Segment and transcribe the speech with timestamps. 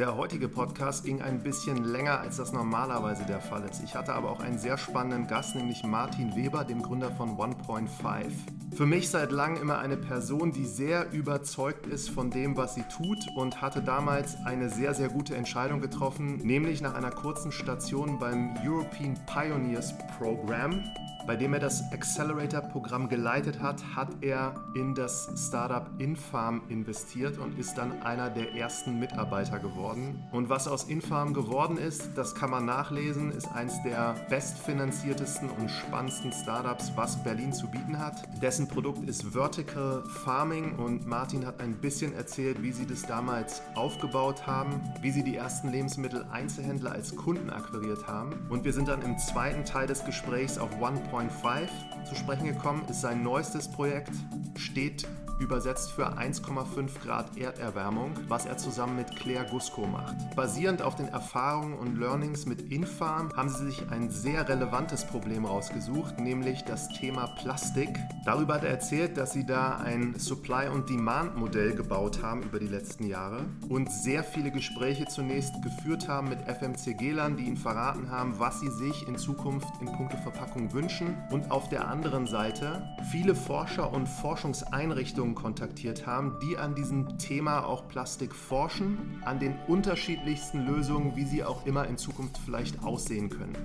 [0.00, 3.82] Der heutige Podcast ging ein bisschen länger, als das normalerweise der Fall ist.
[3.84, 8.32] Ich hatte aber auch einen sehr spannenden Gast, nämlich Martin Weber, dem Gründer von 1.5.
[8.74, 12.84] Für mich seit langem immer eine Person, die sehr überzeugt ist von dem, was sie
[12.84, 18.18] tut und hatte damals eine sehr, sehr gute Entscheidung getroffen, nämlich nach einer kurzen Station
[18.18, 20.82] beim European Pioneers Program
[21.26, 27.58] bei dem er das Accelerator-Programm geleitet hat, hat er in das Startup Infarm investiert und
[27.58, 29.89] ist dann einer der ersten Mitarbeiter geworden.
[30.32, 35.70] Und was aus Infarm geworden ist, das kann man nachlesen, ist eines der bestfinanziertesten und
[35.70, 38.22] spannendsten Startups, was Berlin zu bieten hat.
[38.42, 43.62] Dessen Produkt ist Vertical Farming und Martin hat ein bisschen erzählt, wie sie das damals
[43.74, 48.34] aufgebaut haben, wie sie die ersten Lebensmittel-Einzelhändler als Kunden akquiriert haben.
[48.50, 51.68] Und wir sind dann im zweiten Teil des Gesprächs auf OnePoint 1.5
[52.04, 54.12] zu sprechen gekommen, ist sein neuestes Projekt,
[54.56, 55.06] steht
[55.40, 60.14] übersetzt für 1,5 Grad Erderwärmung, was er zusammen mit Claire Gusko macht.
[60.36, 65.46] Basierend auf den Erfahrungen und Learnings mit Infarm haben sie sich ein sehr relevantes Problem
[65.46, 67.88] rausgesucht, nämlich das Thema Plastik.
[68.24, 72.68] Darüber hat er erzählt, dass sie da ein Supply- und Demand-Modell gebaut haben über die
[72.68, 78.38] letzten Jahre und sehr viele Gespräche zunächst geführt haben mit FMCG-Lern, die ihnen verraten haben,
[78.38, 83.34] was sie sich in Zukunft in puncto Verpackung wünschen und auf der anderen Seite viele
[83.34, 89.54] Forscher und Forschungseinrichtungen Unternehmen kontaktiert haben, die an diesem Thema auch Plastik forschen, an den
[89.68, 93.56] unterschiedlichsten Lösungen, wie sie auch immer in Zukunft vielleicht aussehen können.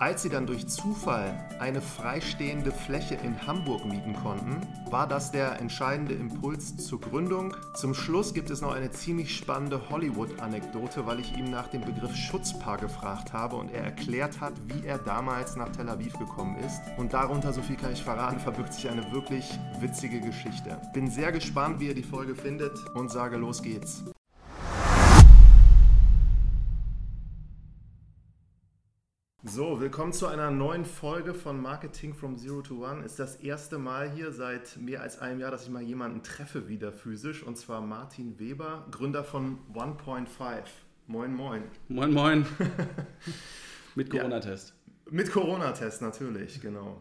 [0.00, 5.60] Als sie dann durch Zufall eine freistehende Fläche in Hamburg mieten konnten, war das der
[5.60, 7.54] entscheidende Impuls zur Gründung.
[7.74, 12.16] Zum Schluss gibt es noch eine ziemlich spannende Hollywood-Anekdote, weil ich ihm nach dem Begriff
[12.16, 16.80] Schutzpaar gefragt habe und er erklärt hat, wie er damals nach Tel Aviv gekommen ist.
[16.96, 20.80] Und darunter, so viel kann ich verraten, verbirgt sich eine wirklich witzige Geschichte.
[20.94, 24.02] Bin sehr gespannt, wie ihr die Folge findet und sage, los geht's.
[29.42, 33.02] So, willkommen zu einer neuen Folge von Marketing from Zero to One.
[33.02, 36.68] Ist das erste Mal hier seit mehr als einem Jahr, dass ich mal jemanden treffe
[36.68, 40.26] wieder physisch und zwar Martin Weber, Gründer von 1.5.
[41.06, 41.62] Moin, moin.
[41.88, 42.46] Moin, moin.
[43.94, 44.74] Mit Corona-Test.
[44.86, 47.00] Ja, mit Corona-Test natürlich, genau.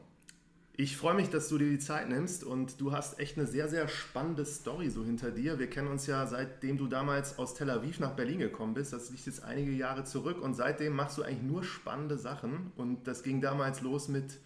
[0.82, 3.68] Ich freue mich, dass du dir die Zeit nimmst und du hast echt eine sehr,
[3.68, 5.60] sehr spannende Story so hinter dir.
[5.60, 8.94] Wir kennen uns ja seitdem du damals aus Tel Aviv nach Berlin gekommen bist.
[8.94, 12.72] Das liegt jetzt einige Jahre zurück und seitdem machst du eigentlich nur spannende Sachen.
[12.78, 14.40] Und das ging damals los mit,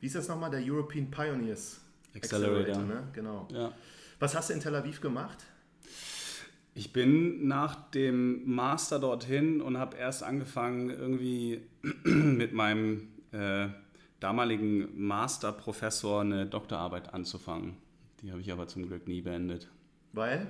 [0.00, 1.80] wie ist das nochmal, der European Pioneers
[2.14, 2.58] Accelerator.
[2.58, 3.08] Accelerator ne?
[3.14, 3.48] Genau.
[3.50, 3.72] Ja.
[4.18, 5.38] Was hast du in Tel Aviv gemacht?
[6.74, 11.62] Ich bin nach dem Master dorthin und habe erst angefangen, irgendwie
[12.04, 13.68] mit meinem äh,
[14.20, 17.76] damaligen Masterprofessor eine Doktorarbeit anzufangen.
[18.22, 19.68] Die habe ich aber zum Glück nie beendet.
[20.12, 20.46] Weil?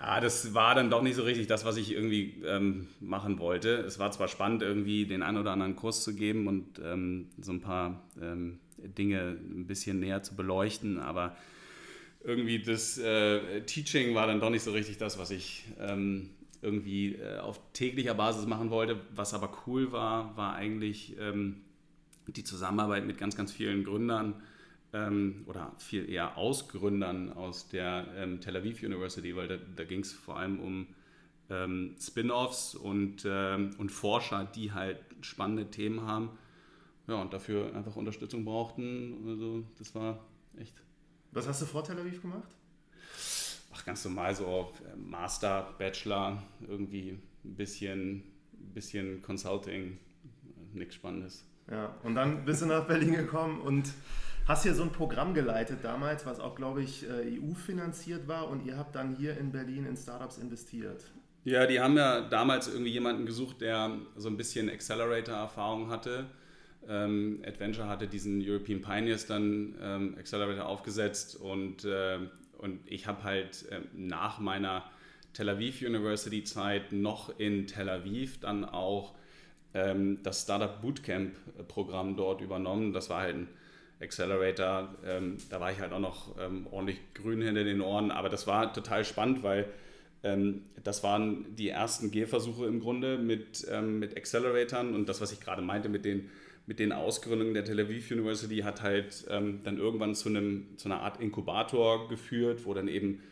[0.00, 3.70] Ja, das war dann doch nicht so richtig das, was ich irgendwie ähm, machen wollte.
[3.78, 7.52] Es war zwar spannend, irgendwie den einen oder anderen Kurs zu geben und ähm, so
[7.52, 11.36] ein paar ähm, Dinge ein bisschen näher zu beleuchten, aber
[12.22, 16.30] irgendwie das äh, Teaching war dann doch nicht so richtig das, was ich ähm,
[16.62, 19.00] irgendwie äh, auf täglicher Basis machen wollte.
[19.14, 21.62] Was aber cool war, war eigentlich ähm,
[22.28, 24.42] die Zusammenarbeit mit ganz, ganz vielen Gründern
[24.92, 30.00] ähm, oder viel eher Ausgründern aus der ähm, Tel Aviv University, weil da, da ging
[30.00, 30.86] es vor allem um
[31.50, 36.30] ähm, Spin-offs und, ähm, und Forscher, die halt spannende Themen haben
[37.06, 39.24] ja, und dafür einfach Unterstützung brauchten.
[39.26, 40.24] Also das war
[40.58, 40.74] echt.
[41.32, 42.48] Was hast du vor Tel Aviv gemacht?
[43.72, 48.24] Ach, ganz normal so äh, Master, Bachelor, irgendwie ein bisschen,
[48.74, 49.98] bisschen Consulting,
[50.72, 51.44] nichts Spannendes.
[51.70, 53.92] Ja, und dann bist du nach Berlin gekommen und
[54.46, 58.64] hast hier so ein Programm geleitet damals, was auch, glaube ich, äh, EU-finanziert war und
[58.64, 61.04] ihr habt dann hier in Berlin in Startups investiert.
[61.44, 66.26] Ja, die haben ja damals irgendwie jemanden gesucht, der so ein bisschen Accelerator-Erfahrung hatte.
[66.88, 72.18] Ähm, Adventure hatte diesen European Pioneers dann ähm, Accelerator aufgesetzt und, äh,
[72.56, 74.84] und ich habe halt äh, nach meiner
[75.34, 79.14] Tel Aviv University Zeit noch in Tel Aviv dann auch
[79.78, 81.32] ähm, das Startup Bootcamp
[81.68, 82.92] Programm dort übernommen.
[82.92, 83.48] Das war halt ein
[84.00, 84.94] Accelerator.
[85.04, 88.46] Ähm, da war ich halt auch noch ähm, ordentlich grün hinter den Ohren, aber das
[88.46, 89.66] war total spannend, weil
[90.22, 95.32] ähm, das waren die ersten Gehversuche im Grunde mit, ähm, mit Acceleratoren und das, was
[95.32, 96.30] ich gerade meinte mit den
[96.66, 101.00] mit den Ausgründungen der Tel Aviv University hat halt dann irgendwann zu, einem, zu einer
[101.00, 103.22] Art Inkubator geführt, wo dann eben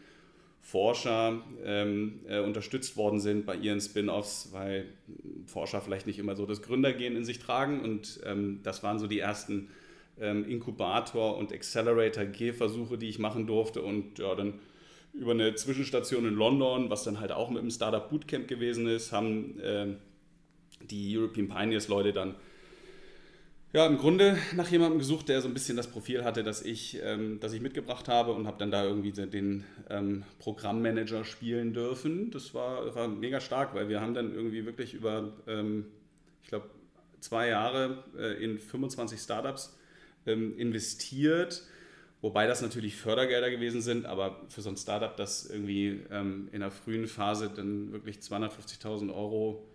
[0.67, 4.87] Forscher ähm, äh, unterstützt worden sind bei ihren Spin-offs, weil
[5.47, 7.83] Forscher vielleicht nicht immer so das Gründergehen in sich tragen.
[7.83, 9.69] Und ähm, das waren so die ersten
[10.21, 13.81] ähm, Inkubator- und Accelerator-G-Versuche, die ich machen durfte.
[13.81, 14.55] Und ja, dann
[15.13, 19.13] über eine Zwischenstation in London, was dann halt auch mit dem Startup Bootcamp gewesen ist,
[19.13, 19.87] haben äh,
[20.91, 22.35] die European Pioneers Leute dann
[23.73, 26.99] ja, im Grunde nach jemandem gesucht, der so ein bisschen das Profil hatte, das ich,
[27.03, 32.31] ähm, das ich mitgebracht habe und habe dann da irgendwie den ähm, Programmmanager spielen dürfen.
[32.31, 35.87] Das war, war mega stark, weil wir haben dann irgendwie wirklich über, ähm,
[36.43, 36.71] ich glaube,
[37.21, 39.77] zwei Jahre äh, in 25 Startups
[40.27, 41.63] ähm, investiert.
[42.23, 46.61] Wobei das natürlich Fördergelder gewesen sind, aber für so ein Startup, das irgendwie ähm, in
[46.61, 49.67] der frühen Phase dann wirklich 250.000 Euro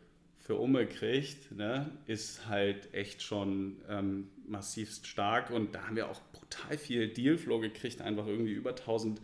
[0.41, 5.51] für Umme kriegt, ne, ist halt echt schon ähm, massivst stark.
[5.51, 9.21] Und da haben wir auch brutal viel Dealflow gekriegt, einfach irgendwie über 1000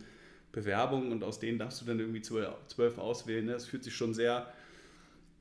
[0.52, 3.44] Bewerbungen und aus denen darfst du dann irgendwie zwölf auswählen.
[3.44, 3.52] Ne?
[3.52, 4.52] Das fühlt sich schon sehr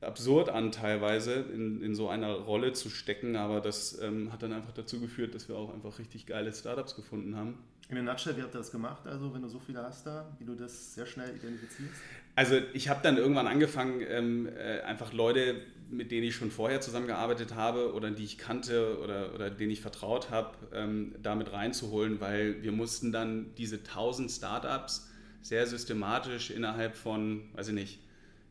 [0.01, 4.53] absurd an, teilweise in, in so einer Rolle zu stecken, aber das ähm, hat dann
[4.53, 7.57] einfach dazu geführt, dass wir auch einfach richtig geile Startups gefunden haben.
[7.89, 10.35] In der Nutshell, wie habt ihr das gemacht, also wenn du so viele hast da,
[10.39, 12.01] wie du das sehr schnell identifizierst?
[12.38, 15.56] Also ich habe dann irgendwann angefangen, ähm, äh, einfach Leute,
[15.89, 19.81] mit denen ich schon vorher zusammengearbeitet habe oder die ich kannte oder, oder denen ich
[19.81, 25.10] vertraut habe, ähm, damit reinzuholen, weil wir mussten dann diese 1000 Startups
[25.42, 28.00] sehr systematisch innerhalb von, weiß ich nicht,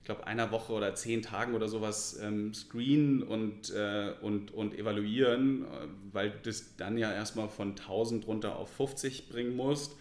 [0.00, 4.76] ich glaube, einer Woche oder zehn Tagen oder sowas ähm, screenen und, äh, und, und
[4.76, 5.66] evaluieren, äh,
[6.10, 9.96] weil du das dann ja erstmal von 1000 runter auf 50 bringen musst.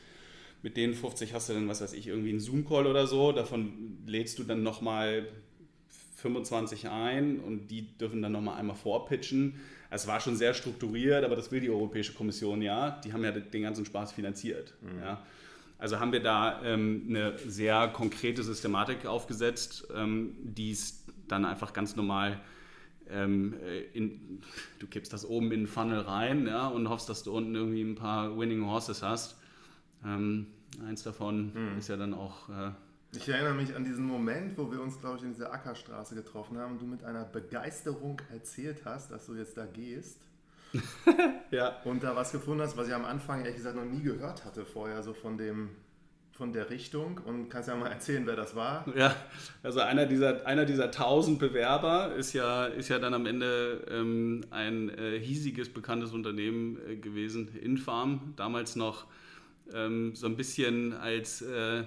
[0.66, 3.32] Mit den 50 hast du dann, was weiß ich, irgendwie einen Zoom-Call oder so.
[3.32, 5.28] Davon lädst du dann nochmal
[6.16, 9.60] 25 ein und die dürfen dann nochmal einmal vorpitchen.
[9.92, 13.00] Es war schon sehr strukturiert, aber das will die Europäische Kommission ja.
[13.06, 14.74] Die haben ja den ganzen Spaß finanziert.
[14.82, 15.02] Mhm.
[15.02, 15.24] Ja.
[15.78, 21.74] Also haben wir da ähm, eine sehr konkrete Systematik aufgesetzt, ähm, die es dann einfach
[21.74, 22.42] ganz normal
[23.12, 24.42] ähm, äh, in,
[24.80, 27.84] du kippst das oben in den Funnel rein ja, und hoffst, dass du unten irgendwie
[27.84, 29.38] ein paar Winning Horses hast.
[30.04, 30.48] Ähm,
[30.82, 31.78] eins davon mhm.
[31.78, 32.50] ist ja dann auch.
[32.50, 32.72] Äh,
[33.16, 36.58] ich erinnere mich an diesen Moment, wo wir uns, glaube ich, in dieser Ackerstraße getroffen
[36.58, 40.20] haben und du mit einer Begeisterung erzählt hast, dass du jetzt da gehst.
[41.52, 41.78] ja.
[41.86, 44.66] Und da was gefunden hast, was ich am Anfang ehrlich gesagt noch nie gehört hatte
[44.66, 45.70] vorher, so von dem
[46.36, 48.86] von der Richtung und kannst ja mal erzählen, wer das war.
[48.94, 49.16] Ja,
[49.64, 54.42] also einer dieser, einer dieser tausend Bewerber ist ja, ist ja dann am Ende ähm,
[54.52, 59.06] ein äh, hiesiges, bekanntes Unternehmen äh, gewesen, Infarm, damals noch
[59.74, 61.84] ähm, so ein bisschen als äh,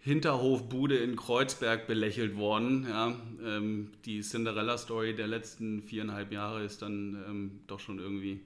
[0.00, 2.86] Hinterhofbude in Kreuzberg belächelt worden.
[2.88, 8.40] Ja, ähm, die Cinderella-Story der letzten viereinhalb Jahre ist dann ähm, doch schon irgendwie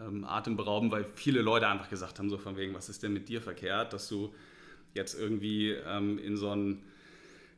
[0.00, 3.28] ähm, atemberaubend, weil viele Leute einfach gesagt haben, so von wegen, was ist denn mit
[3.28, 4.34] dir verkehrt, dass du
[4.94, 6.82] jetzt irgendwie ähm, in so ein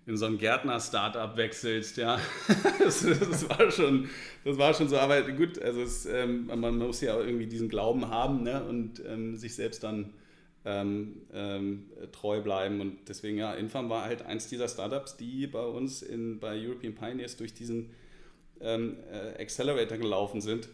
[0.07, 2.19] in so ein Gärtner-Startup wechselst, ja.
[2.79, 4.09] das, das, war schon,
[4.45, 7.69] das war schon so, aber gut, also es, ähm, man muss ja auch irgendwie diesen
[7.69, 8.65] Glauben haben ne?
[8.65, 10.13] und ähm, sich selbst dann
[10.65, 12.81] ähm, ähm, treu bleiben.
[12.81, 16.95] Und deswegen, ja, Infam war halt eins dieser Startups, die bei uns in, bei European
[16.95, 17.91] Pioneers durch diesen
[18.61, 20.69] ähm, äh, Accelerator gelaufen sind.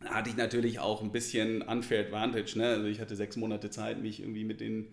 [0.00, 2.58] Da hatte ich natürlich auch ein bisschen unfair advantage.
[2.58, 2.68] Ne?
[2.68, 4.88] Also ich hatte sechs Monate Zeit, mich irgendwie mit den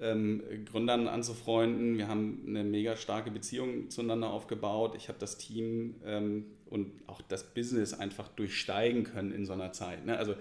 [0.00, 1.96] ähm, Gründern anzufreunden.
[1.96, 4.94] Wir haben eine mega starke Beziehung zueinander aufgebaut.
[4.96, 9.72] Ich habe das Team ähm, und auch das Business einfach durchsteigen können in so einer
[9.72, 10.04] Zeit.
[10.06, 10.16] Ne?
[10.16, 10.34] Also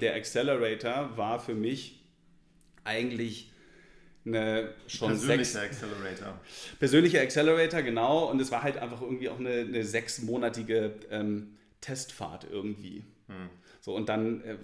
[0.00, 2.00] der Accelerator war für mich
[2.84, 3.50] eigentlich
[4.24, 6.40] eine schon persönlicher sechs, Accelerator.
[6.78, 8.30] Persönlicher Accelerator, genau.
[8.30, 13.04] Und es war halt einfach irgendwie auch eine, eine sechsmonatige ähm, Testfahrt irgendwie.
[13.26, 13.50] Hm.
[13.80, 14.56] So, und dann äh,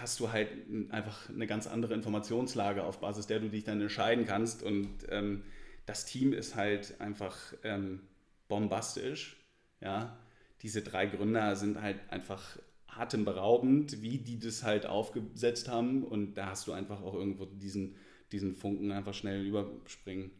[0.00, 0.48] hast du halt
[0.90, 4.62] einfach eine ganz andere Informationslage, auf Basis der du dich dann entscheiden kannst.
[4.62, 5.42] Und ähm,
[5.86, 8.00] das Team ist halt einfach ähm,
[8.46, 9.36] bombastisch.
[9.80, 10.16] Ja,
[10.62, 16.04] diese drei Gründer sind halt einfach atemberaubend, wie die das halt aufgesetzt haben.
[16.04, 17.96] Und da hast du einfach auch irgendwo diesen,
[18.32, 20.30] diesen Funken einfach schnell überspringen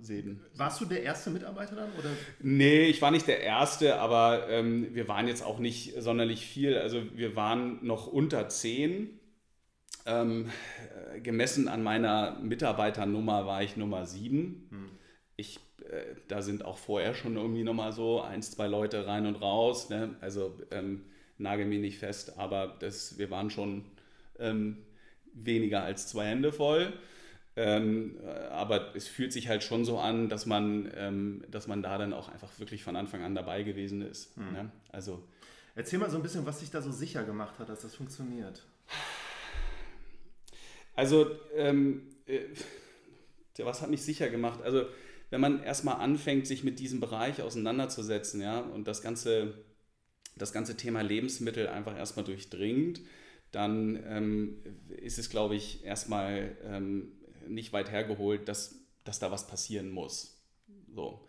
[0.00, 0.40] sehen.
[0.54, 1.90] Warst du der erste Mitarbeiter dann?
[1.98, 2.10] Oder?
[2.40, 6.76] Nee, ich war nicht der erste, aber ähm, wir waren jetzt auch nicht sonderlich viel.
[6.78, 9.20] Also wir waren noch unter zehn.
[10.06, 10.50] Ähm,
[11.22, 14.68] gemessen an meiner Mitarbeiternummer war ich Nummer sieben.
[14.70, 14.90] Hm.
[15.36, 15.58] Ich,
[15.90, 19.90] äh, da sind auch vorher schon irgendwie nochmal so eins, zwei Leute rein und raus.
[19.90, 20.16] Ne?
[20.20, 21.06] Also ähm,
[21.38, 23.84] nagel mich nicht fest, aber das, wir waren schon
[24.38, 24.78] ähm,
[25.32, 26.92] weniger als zwei Hände voll.
[27.58, 31.82] Ähm, äh, aber es fühlt sich halt schon so an, dass man, ähm, dass man
[31.82, 34.36] da dann auch einfach wirklich von Anfang an dabei gewesen ist.
[34.36, 34.52] Mhm.
[34.52, 34.70] Ne?
[34.92, 35.22] Also,
[35.74, 38.64] Erzähl mal so ein bisschen, was dich da so sicher gemacht hat, dass das funktioniert.
[40.94, 42.40] Also, ähm, äh,
[43.58, 44.62] was hat mich sicher gemacht?
[44.62, 44.86] Also,
[45.28, 49.52] wenn man erstmal anfängt, sich mit diesem Bereich auseinanderzusetzen, ja, und das ganze,
[50.36, 53.00] das ganze Thema Lebensmittel einfach erstmal durchdringt,
[53.52, 57.12] dann ähm, ist es, glaube ich, erstmal ähm,
[57.48, 60.42] nicht weit hergeholt, dass, dass da was passieren muss.
[60.94, 61.26] So.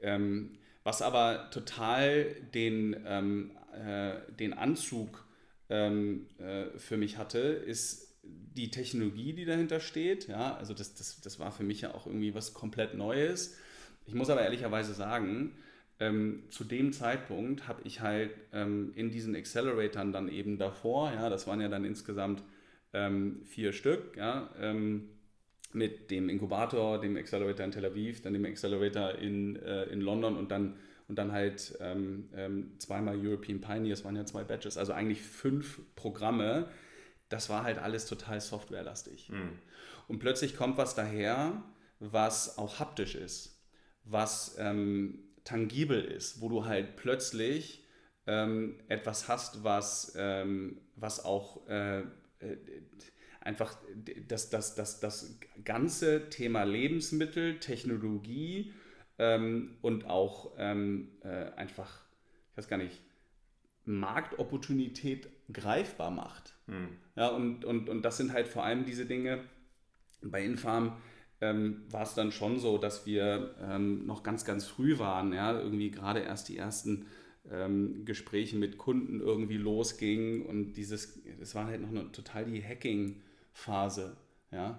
[0.00, 5.26] Ähm, was aber total den, ähm, äh, den Anzug
[5.68, 10.28] ähm, äh, für mich hatte, ist die Technologie, die dahinter steht.
[10.28, 13.56] Ja, also das, das, das war für mich ja auch irgendwie was komplett Neues.
[14.06, 15.56] Ich muss aber ehrlicherweise sagen,
[15.98, 21.30] ähm, zu dem Zeitpunkt habe ich halt ähm, in diesen Acceleratoren dann eben davor, ja,
[21.30, 22.42] das waren ja dann insgesamt
[22.92, 25.08] ähm, vier Stück, ja, ähm,
[25.72, 30.36] mit dem Inkubator, dem Accelerator in Tel Aviv, dann dem Accelerator in, äh, in London
[30.36, 30.76] und dann,
[31.08, 35.80] und dann halt ähm, ähm, zweimal European Pioneers, waren ja zwei Badges, also eigentlich fünf
[35.94, 36.68] Programme.
[37.28, 39.30] Das war halt alles total softwarelastig.
[39.30, 39.50] Mhm.
[40.08, 41.62] Und plötzlich kommt was daher,
[42.00, 43.60] was auch haptisch ist,
[44.04, 47.86] was ähm, tangibel ist, wo du halt plötzlich
[48.26, 52.04] ähm, etwas hast, was, ähm, was auch äh, äh,
[53.40, 53.78] einfach
[54.28, 58.74] das, das, das, das ganze Thema Lebensmittel, Technologie
[59.18, 62.02] ähm, und auch ähm, äh, einfach,
[62.50, 63.00] ich weiß gar nicht,
[63.84, 66.56] Marktopportunität greifbar macht.
[66.66, 66.88] Hm.
[67.14, 69.44] Ja, und, und, und das sind halt vor allem diese Dinge
[70.20, 71.00] bei Infarm,
[71.46, 75.32] ähm, war es dann schon so, dass wir ähm, noch ganz, ganz früh waren.
[75.32, 75.58] Ja?
[75.58, 77.06] Irgendwie gerade erst die ersten
[77.50, 82.62] ähm, Gespräche mit Kunden irgendwie losgingen und dieses, das war halt noch eine, total die
[82.62, 84.16] Hacking-Phase.
[84.50, 84.78] Ja?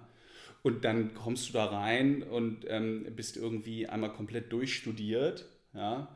[0.62, 5.46] Und dann kommst du da rein und ähm, bist irgendwie einmal komplett durchstudiert.
[5.72, 6.08] Ja?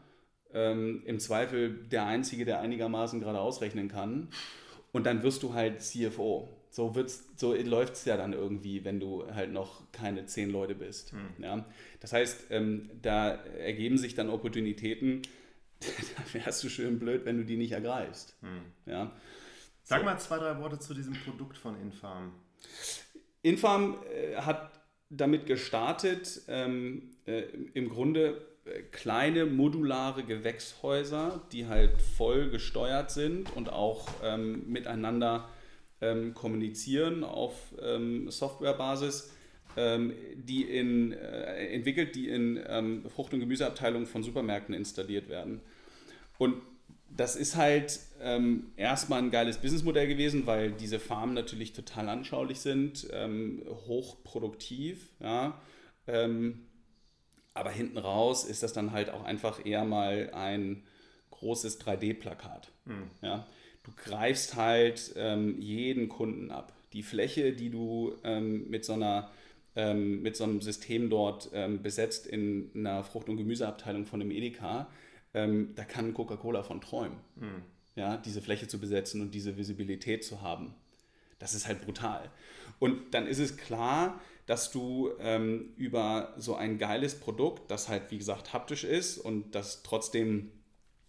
[0.52, 4.28] Ähm, Im Zweifel der Einzige, der einigermaßen gerade ausrechnen kann.
[4.92, 6.94] Und dann wirst du halt CFO so,
[7.36, 11.12] so läuft es ja dann irgendwie, wenn du halt noch keine zehn Leute bist.
[11.12, 11.28] Hm.
[11.38, 11.66] Ja?
[12.00, 15.20] Das heißt, ähm, da ergeben sich dann Opportunitäten,
[15.80, 18.36] da wärst du schön blöd, wenn du die nicht ergreifst.
[18.40, 18.62] Hm.
[18.86, 19.12] Ja?
[19.82, 20.04] Sag so.
[20.06, 22.32] mal zwei, drei Worte zu diesem Produkt von Infarm.
[23.42, 24.70] Infarm äh, hat
[25.10, 27.42] damit gestartet, ähm, äh,
[27.74, 35.50] im Grunde äh, kleine modulare Gewächshäuser, die halt voll gesteuert sind und auch ähm, miteinander
[36.02, 39.32] ähm, kommunizieren auf ähm, Softwarebasis,
[39.76, 45.60] ähm, die in, äh, entwickelt, die in ähm, Frucht- und Gemüseabteilungen von Supermärkten installiert werden.
[46.38, 46.56] Und
[47.08, 52.60] das ist halt ähm, erstmal ein geiles Businessmodell gewesen, weil diese Farmen natürlich total anschaulich
[52.60, 55.60] sind, ähm, hochproduktiv, ja.
[57.54, 60.82] aber hinten raus ist das dann halt auch einfach eher mal ein
[61.30, 62.72] großes 3D-Plakat.
[62.86, 63.10] Mhm.
[63.20, 63.46] Ja
[63.84, 66.72] du greifst halt ähm, jeden Kunden ab.
[66.92, 69.30] Die Fläche, die du ähm, mit, so einer,
[69.76, 74.30] ähm, mit so einem System dort ähm, besetzt in einer Frucht- und Gemüseabteilung von einem
[74.30, 74.88] Edeka,
[75.34, 77.16] ähm, da kann Coca-Cola von träumen.
[77.36, 77.62] Mhm.
[77.94, 80.74] Ja, diese Fläche zu besetzen und diese Visibilität zu haben.
[81.38, 82.30] Das ist halt brutal.
[82.78, 88.10] Und dann ist es klar, dass du ähm, über so ein geiles Produkt, das halt
[88.10, 90.52] wie gesagt haptisch ist und das trotzdem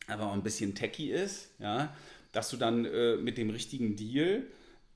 [0.07, 1.95] aber auch ein bisschen techy ist, ja,
[2.33, 4.43] dass du dann äh, mit dem richtigen Deal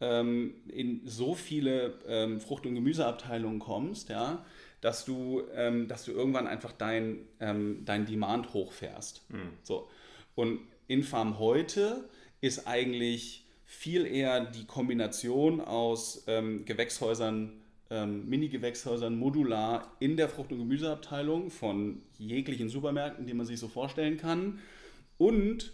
[0.01, 4.46] ähm, in so viele ähm, Frucht- und Gemüseabteilungen kommst, ja,
[4.82, 9.22] dass du, ähm, dass du irgendwann einfach dein, ähm, dein Demand hochfährst.
[9.29, 9.50] Mhm.
[9.63, 9.88] So.
[10.36, 12.10] Und Infarm heute
[12.41, 17.53] ist eigentlich viel eher die Kombination aus ähm, Gewächshäusern,
[17.89, 23.67] ähm, Mini-Gewächshäusern modular in der Frucht- und Gemüseabteilung von jeglichen Supermärkten, die man sich so
[23.67, 24.60] vorstellen kann.
[25.17, 25.74] Und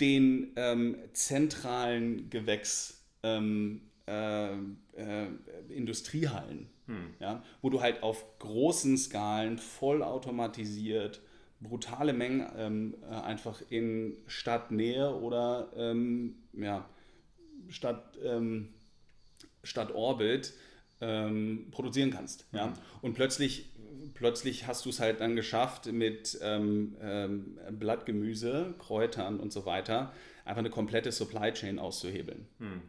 [0.00, 5.26] den ähm, zentralen Gewächs ähm, äh, äh,
[5.68, 7.14] Industriehallen, hm.
[7.20, 11.20] ja, wo du halt auf großen Skalen vollautomatisiert
[11.60, 16.88] brutale Mengen ähm, äh, einfach in Stadtnähe oder ähm, ja,
[17.68, 18.74] Stadt, ähm,
[19.62, 20.54] Stadtorbit
[21.00, 22.46] ähm, produzieren kannst.
[22.52, 22.68] Ja?
[22.68, 22.72] Mhm.
[23.02, 23.70] Und plötzlich
[24.14, 30.12] plötzlich hast du es halt dann geschafft, mit ähm, ähm, Blattgemüse, Kräutern und so weiter
[30.48, 32.46] einfach eine komplette Supply Chain auszuhebeln.
[32.58, 32.80] Hm.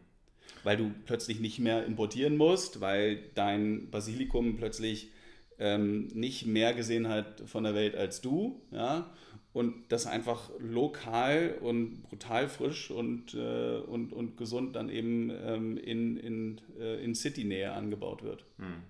[0.64, 5.10] Weil du plötzlich nicht mehr importieren musst, weil dein Basilikum plötzlich
[5.58, 8.62] ähm, nicht mehr gesehen hat von der Welt als du.
[8.70, 9.12] Ja?
[9.52, 15.76] Und das einfach lokal und brutal frisch und, äh, und, und gesund dann eben ähm,
[15.76, 18.44] in, in, äh, in City-Nähe angebaut wird.
[18.58, 18.82] Hm.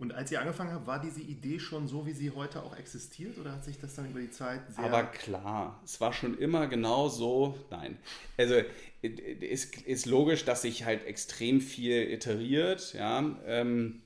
[0.00, 3.38] Und als ihr angefangen habt, war diese Idee schon so, wie sie heute auch existiert
[3.38, 4.82] oder hat sich das dann über die Zeit sehr...
[4.82, 7.98] Aber klar, es war schon immer genau so, nein.
[8.38, 8.54] Also
[9.02, 13.36] es ist logisch, dass sich halt extrem viel iteriert, ja.
[13.44, 14.00] Ähm,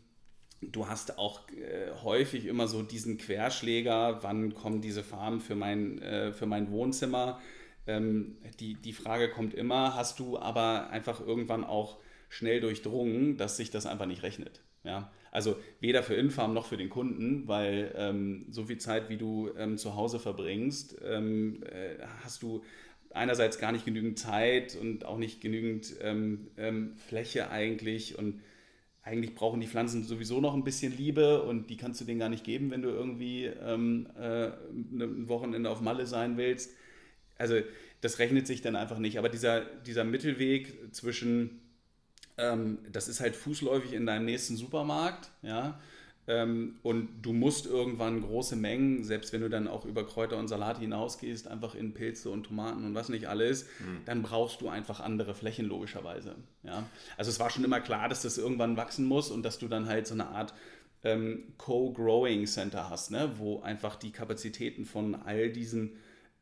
[0.60, 6.02] du hast auch äh, häufig immer so diesen Querschläger, wann kommen diese Farben für mein,
[6.02, 7.40] äh, für mein Wohnzimmer?
[7.86, 11.98] Ähm, die, die Frage kommt immer, hast du aber einfach irgendwann auch
[12.28, 14.60] schnell durchdrungen, dass sich das einfach nicht rechnet.
[14.82, 15.12] Ja?
[15.34, 19.50] Also weder für Infarm noch für den Kunden, weil ähm, so viel Zeit, wie du
[19.58, 22.62] ähm, zu Hause verbringst, ähm, äh, hast du
[23.10, 28.42] einerseits gar nicht genügend Zeit und auch nicht genügend ähm, ähm, Fläche eigentlich und
[29.02, 32.28] eigentlich brauchen die Pflanzen sowieso noch ein bisschen Liebe und die kannst du denen gar
[32.28, 36.74] nicht geben, wenn du irgendwie ähm, äh, ein Wochenende auf Malle sein willst.
[37.38, 37.56] Also
[38.00, 39.18] das rechnet sich dann einfach nicht.
[39.18, 41.60] Aber dieser, dieser Mittelweg zwischen,
[42.38, 45.78] ähm, das ist halt fußläufig in deinem nächsten Supermarkt, ja,
[46.26, 50.48] ähm, und du musst irgendwann große Mengen, selbst wenn du dann auch über Kräuter und
[50.48, 54.00] Salat hinausgehst, einfach in Pilze und Tomaten und was nicht alles, mhm.
[54.06, 56.34] dann brauchst du einfach andere Flächen logischerweise.
[56.62, 56.84] Ja?
[57.18, 59.86] Also es war schon immer klar, dass das irgendwann wachsen muss und dass du dann
[59.86, 60.54] halt so eine Art
[61.02, 63.32] ähm, Co-Growing Center hast, ne?
[63.36, 65.92] wo einfach die Kapazitäten von all diesen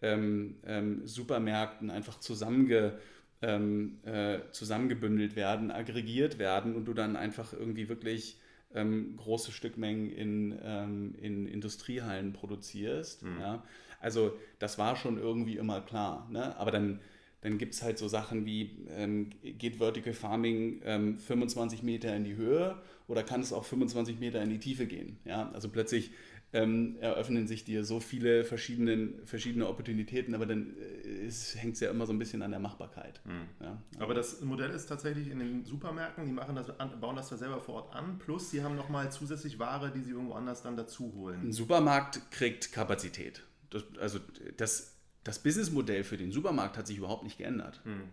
[0.01, 2.99] ähm, ähm Supermärkten einfach zusammenge
[3.43, 8.39] ähm, äh, zusammengebündelt werden, aggregiert werden und du dann einfach irgendwie wirklich
[8.75, 13.23] ähm, große Stückmengen in, ähm, in Industriehallen produzierst.
[13.23, 13.41] Mhm.
[13.41, 13.63] Ja?
[14.01, 16.29] Also das war schon irgendwie immer klar.
[16.31, 16.57] Ne?
[16.57, 17.01] Aber dann,
[17.41, 20.81] dann gibt es halt so Sachen wie, ähm, geht Vertical Farming
[21.19, 24.87] 25 ähm, Meter in die Höhe oder kann es auch 25 Meter in die Tiefe
[24.87, 25.19] gehen?
[25.25, 25.51] Ja?
[25.53, 26.13] Also plötzlich
[26.55, 31.91] ähm, eröffnen sich dir so viele verschiedene, verschiedene Opportunitäten, aber dann äh, hängt es ja
[31.91, 33.21] immer so ein bisschen an der Machbarkeit.
[33.25, 33.49] Mhm.
[33.61, 36.67] Ja, aber das Modell ist tatsächlich in den Supermärkten, die machen das,
[37.01, 40.11] bauen das da selber vor Ort an, plus sie haben nochmal zusätzlich Ware, die sie
[40.11, 41.41] irgendwo anders dann dazu holen.
[41.43, 43.43] Ein Supermarkt kriegt Kapazität.
[43.71, 44.19] Das, also
[44.59, 47.81] das, das Businessmodell für den Supermarkt hat sich überhaupt nicht geändert.
[47.85, 48.11] Mhm.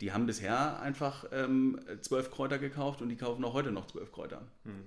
[0.00, 4.12] Die haben bisher einfach ähm, zwölf Kräuter gekauft und die kaufen auch heute noch zwölf
[4.12, 4.46] Kräuter.
[4.64, 4.84] Mhm.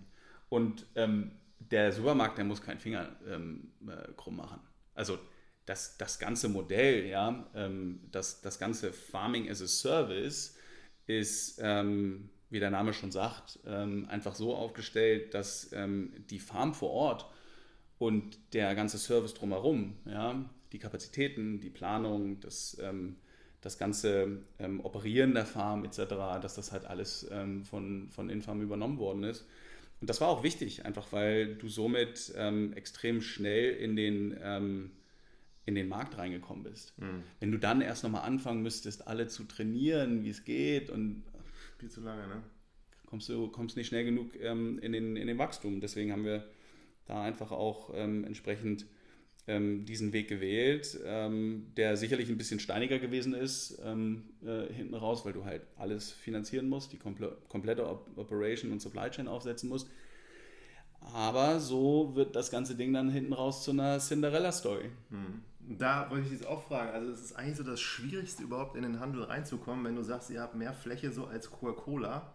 [0.50, 1.32] Und ähm,
[1.72, 4.60] der Supermarkt, der muss keinen Finger ähm, äh, krumm machen.
[4.96, 5.20] Also
[5.66, 10.58] das, das ganze Modell, ja, ähm, das, das ganze Farming as a Service
[11.08, 16.74] ist, ähm, wie der Name schon sagt, ähm, einfach so aufgestellt, dass ähm, die Farm
[16.74, 17.26] vor Ort
[17.98, 23.18] und der ganze Service drumherum, ja, die Kapazitäten, die Planung, das, ähm,
[23.62, 24.40] das ganze
[24.82, 26.00] Operieren der Farm etc.,
[26.42, 27.26] dass das halt alles
[27.64, 29.46] von, von Infarm übernommen worden ist.
[30.04, 34.92] Und das war auch wichtig, einfach weil du somit ähm, extrem schnell in den, ähm,
[35.66, 36.94] in den Markt reingekommen bist.
[37.00, 37.24] Mhm.
[37.40, 41.24] Wenn du dann erst nochmal anfangen müsstest, alle zu trainieren, wie es geht und
[41.80, 42.44] viel zu lange, ne?
[43.06, 45.80] Kommst du kommst nicht schnell genug ähm, in, den, in den Wachstum.
[45.80, 46.50] Deswegen haben wir
[47.06, 48.86] da einfach auch ähm, entsprechend
[49.48, 54.96] ähm, diesen Weg gewählt, ähm, der sicherlich ein bisschen steiniger gewesen ist ähm, äh, hinten
[54.96, 59.28] raus, weil du halt alles finanzieren musst, die komple komplette Op Operation und Supply Chain
[59.28, 59.90] aufsetzen musst.
[61.14, 64.90] Aber so wird das ganze Ding dann hinten raus zu einer Cinderella-Story.
[65.10, 65.42] Hm.
[65.78, 68.84] Da wollte ich jetzt auch fragen, also es ist eigentlich so das Schwierigste überhaupt in
[68.84, 72.34] den Handel reinzukommen, wenn du sagst, ihr habt mehr Fläche so als Coca-Cola.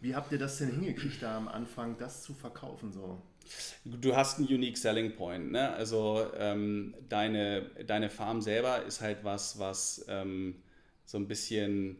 [0.00, 3.22] Wie habt ihr das denn hingekriegt, da am Anfang das zu verkaufen so?
[3.84, 5.52] Du hast einen Unique Selling Point.
[5.52, 5.72] Ne?
[5.72, 10.62] Also ähm, deine, deine Farm selber ist halt was, was ähm,
[11.04, 11.96] so ein bisschen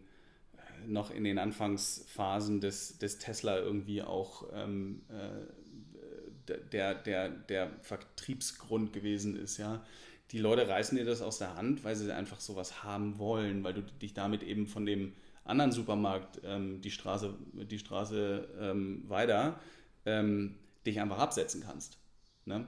[0.56, 7.70] äh, noch in den Anfangsphasen des, des Tesla irgendwie auch ähm, äh, der, der, der
[7.82, 9.58] Vertriebsgrund gewesen ist.
[9.58, 9.84] Ja?
[10.30, 13.74] Die Leute reißen dir das aus der Hand, weil sie einfach sowas haben wollen, weil
[13.74, 15.12] du dich damit eben von dem
[15.44, 19.60] anderen Supermarkt ähm, die Straße, die Straße ähm, weiter
[20.06, 21.98] ähm, dich einfach absetzen kannst.
[22.44, 22.66] Ne?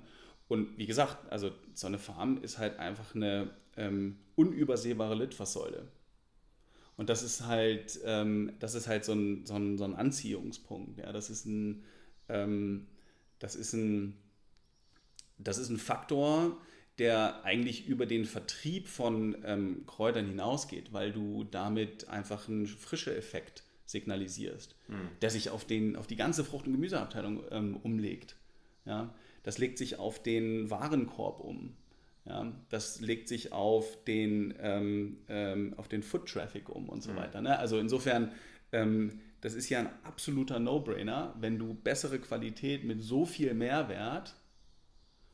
[0.49, 5.89] Und wie gesagt, also so eine Farm ist halt einfach eine ähm, unübersehbare Litfaßsäule.
[6.97, 10.99] Und das ist halt, ähm, das ist halt so ein, so ein, so ein Anziehungspunkt.
[10.99, 11.13] Ja?
[11.13, 11.83] Das ist ein,
[12.29, 12.87] ähm,
[13.39, 14.17] das ist ein,
[15.39, 16.57] das ist ein Faktor,
[16.99, 23.17] der eigentlich über den Vertrieb von ähm, Kräutern hinausgeht, weil du damit einfach einen frische
[23.17, 25.09] Effekt signalisierst, mhm.
[25.21, 28.37] der sich auf, den, auf die ganze Frucht- und Gemüseabteilung ähm, umlegt.
[28.85, 29.15] Ja?
[29.43, 31.77] Das legt sich auf den Warenkorb um.
[32.25, 32.53] Ja?
[32.71, 37.17] Das legt sich auf den, ähm, ähm, auf den Foot Traffic um und so mhm.
[37.17, 37.41] weiter.
[37.41, 37.59] Ne?
[37.59, 38.33] Also insofern,
[38.73, 44.35] ähm, das ist ja ein absoluter No-Brainer, wenn du bessere Qualität mit so viel Mehrwert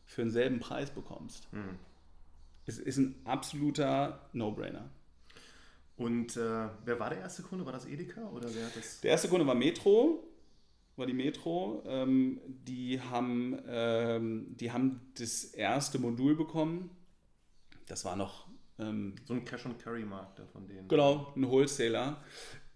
[0.06, 1.52] für denselben Preis bekommst.
[1.52, 1.78] Mhm.
[2.66, 4.90] Es ist ein absoluter No-Brainer.
[6.00, 7.66] Und äh, wer war der erste Kunde?
[7.66, 9.02] War das Edeka oder wer hat das?
[9.02, 10.24] Der erste Kunde war Metro,
[10.96, 11.82] war die Metro.
[11.84, 16.88] Ähm, die, haben, ähm, die haben das erste Modul bekommen.
[17.86, 18.48] Das war noch.
[18.78, 20.88] Ähm, so ein Cash-and-Carry-Markt da von denen.
[20.88, 22.24] Genau, ein Wholesaler.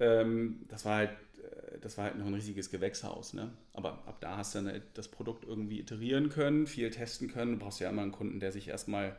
[0.00, 3.32] Ähm, das war halt äh, das war halt noch ein riesiges Gewächshaus.
[3.32, 3.54] Ne?
[3.72, 7.52] Aber ab da hast du dann halt das Produkt irgendwie iterieren können, viel testen können.
[7.52, 9.16] Du brauchst ja immer einen Kunden, der sich erstmal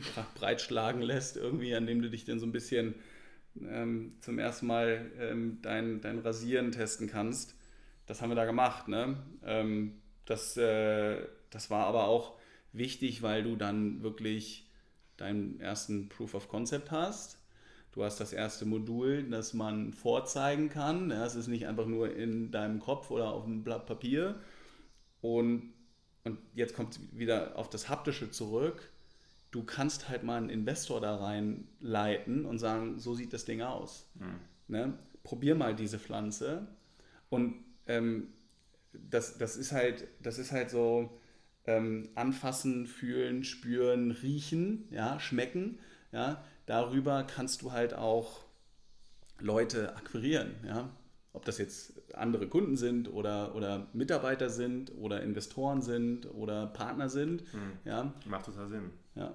[0.34, 2.94] breitschlagen lässt, irgendwie, an dem du dich dann so ein bisschen
[3.60, 7.54] ähm, zum ersten Mal ähm, dein, dein Rasieren testen kannst.
[8.06, 8.88] das haben wir da gemacht.
[8.88, 9.16] Ne?
[9.44, 12.38] Ähm, das, äh, das war aber auch
[12.72, 14.68] wichtig, weil du dann wirklich
[15.16, 17.38] deinen ersten Proof of Concept hast.
[17.92, 21.10] Du hast das erste Modul, das man vorzeigen kann.
[21.10, 24.40] Es ist nicht einfach nur in deinem Kopf oder auf einem Blatt Papier.
[25.20, 25.74] Und,
[26.24, 28.90] und jetzt kommt es wieder auf das Haptische zurück.
[29.52, 34.10] Du kannst halt mal einen Investor da reinleiten und sagen, so sieht das Ding aus.
[34.14, 34.40] Mhm.
[34.66, 34.98] Ne?
[35.22, 36.66] Probier mal diese Pflanze.
[37.28, 38.32] Und ähm,
[38.92, 41.20] das, das, ist halt, das ist halt so
[41.66, 45.78] ähm, anfassen, fühlen, spüren, riechen, ja, schmecken.
[46.12, 48.44] Ja, darüber kannst du halt auch
[49.38, 50.54] Leute akquirieren.
[50.66, 50.90] Ja?
[51.32, 57.08] Ob das jetzt andere Kunden sind oder, oder Mitarbeiter sind oder Investoren sind oder Partner
[57.08, 57.42] sind.
[57.52, 57.72] Hm.
[57.84, 58.14] Ja?
[58.26, 58.90] Macht total Sinn.
[59.14, 59.34] Ja.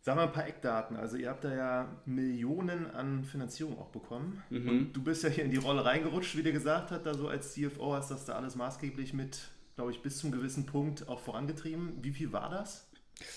[0.00, 0.96] Sag mal ein paar Eckdaten.
[0.96, 4.42] Also ihr habt da ja Millionen an Finanzierung auch bekommen.
[4.48, 4.68] Mhm.
[4.68, 7.28] Und du bist ja hier in die Rolle reingerutscht, wie dir gesagt hat, da so
[7.28, 11.20] als CFO hast das da alles maßgeblich mit, glaube ich, bis zum gewissen Punkt auch
[11.20, 11.98] vorangetrieben.
[12.00, 12.88] Wie viel war das?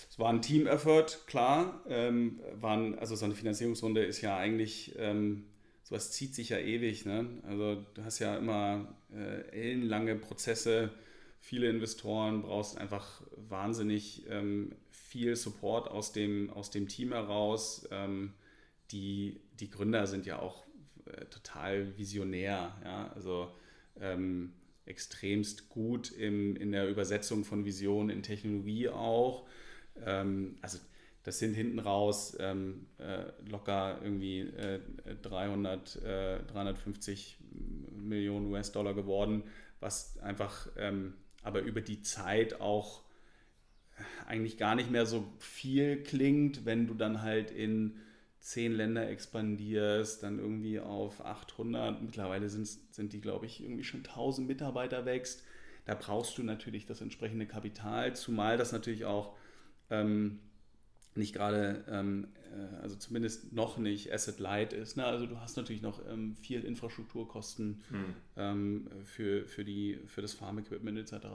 [0.09, 1.81] Es war ein Team-Effort, klar.
[1.89, 5.47] Ähm, waren, also so eine Finanzierungsrunde ist ja eigentlich, ähm,
[5.83, 7.05] sowas zieht sich ja ewig.
[7.05, 7.27] Ne?
[7.47, 10.91] Also du hast ja immer äh, ellenlange Prozesse,
[11.39, 14.75] viele Investoren, brauchst einfach wahnsinnig ähm,
[15.11, 17.85] viel Support aus dem, aus dem Team heraus.
[17.91, 18.33] Ähm,
[18.91, 20.63] die, die Gründer sind ja auch
[21.05, 22.73] äh, total visionär.
[22.85, 23.11] Ja?
[23.13, 23.51] Also
[23.99, 24.53] ähm,
[24.85, 29.47] extremst gut im, in der Übersetzung von Visionen in Technologie auch.
[30.05, 30.79] Ähm, also
[31.23, 34.79] das sind hinten raus ähm, äh, locker irgendwie äh,
[35.21, 37.37] 300, äh, 350
[37.91, 39.43] Millionen US-Dollar geworden,
[39.81, 43.03] was einfach ähm, aber über die Zeit auch
[44.27, 47.97] eigentlich gar nicht mehr so viel klingt, wenn du dann halt in
[48.41, 53.99] zehn Länder expandierst, dann irgendwie auf 800, mittlerweile sind, sind die, glaube ich, irgendwie schon
[54.01, 55.43] 1000 Mitarbeiter wächst.
[55.85, 59.35] Da brauchst du natürlich das entsprechende Kapital, zumal das natürlich auch
[59.89, 60.39] ähm,
[61.13, 64.97] nicht gerade, ähm, äh, also zumindest noch nicht Asset Light ist.
[64.97, 65.05] Ne?
[65.05, 67.81] Also du hast natürlich noch ähm, viel Infrastrukturkosten
[68.35, 68.87] hm.
[69.03, 71.27] für, für, die, für das Farm-Equipment etc.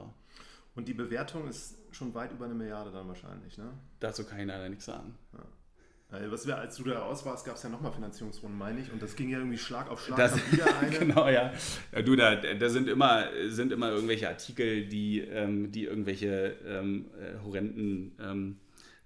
[0.77, 3.73] Und die Bewertung ist schon weit über eine Milliarde dann wahrscheinlich, ne?
[3.99, 5.17] Dazu kann ich leider nichts sagen.
[5.33, 6.31] Ja.
[6.31, 9.01] Was wir, als du da raus warst, gab es ja nochmal Finanzierungsrunden, meine ich, und
[9.01, 10.17] das ging ja irgendwie Schlag auf Schlag.
[10.17, 10.97] Das, wieder eine.
[10.97, 11.51] genau, ja.
[11.91, 12.01] ja.
[12.03, 17.43] Du, da, da sind, immer, sind immer irgendwelche Artikel, die, ähm, die irgendwelche ähm, äh,
[17.43, 18.59] horrenden ähm,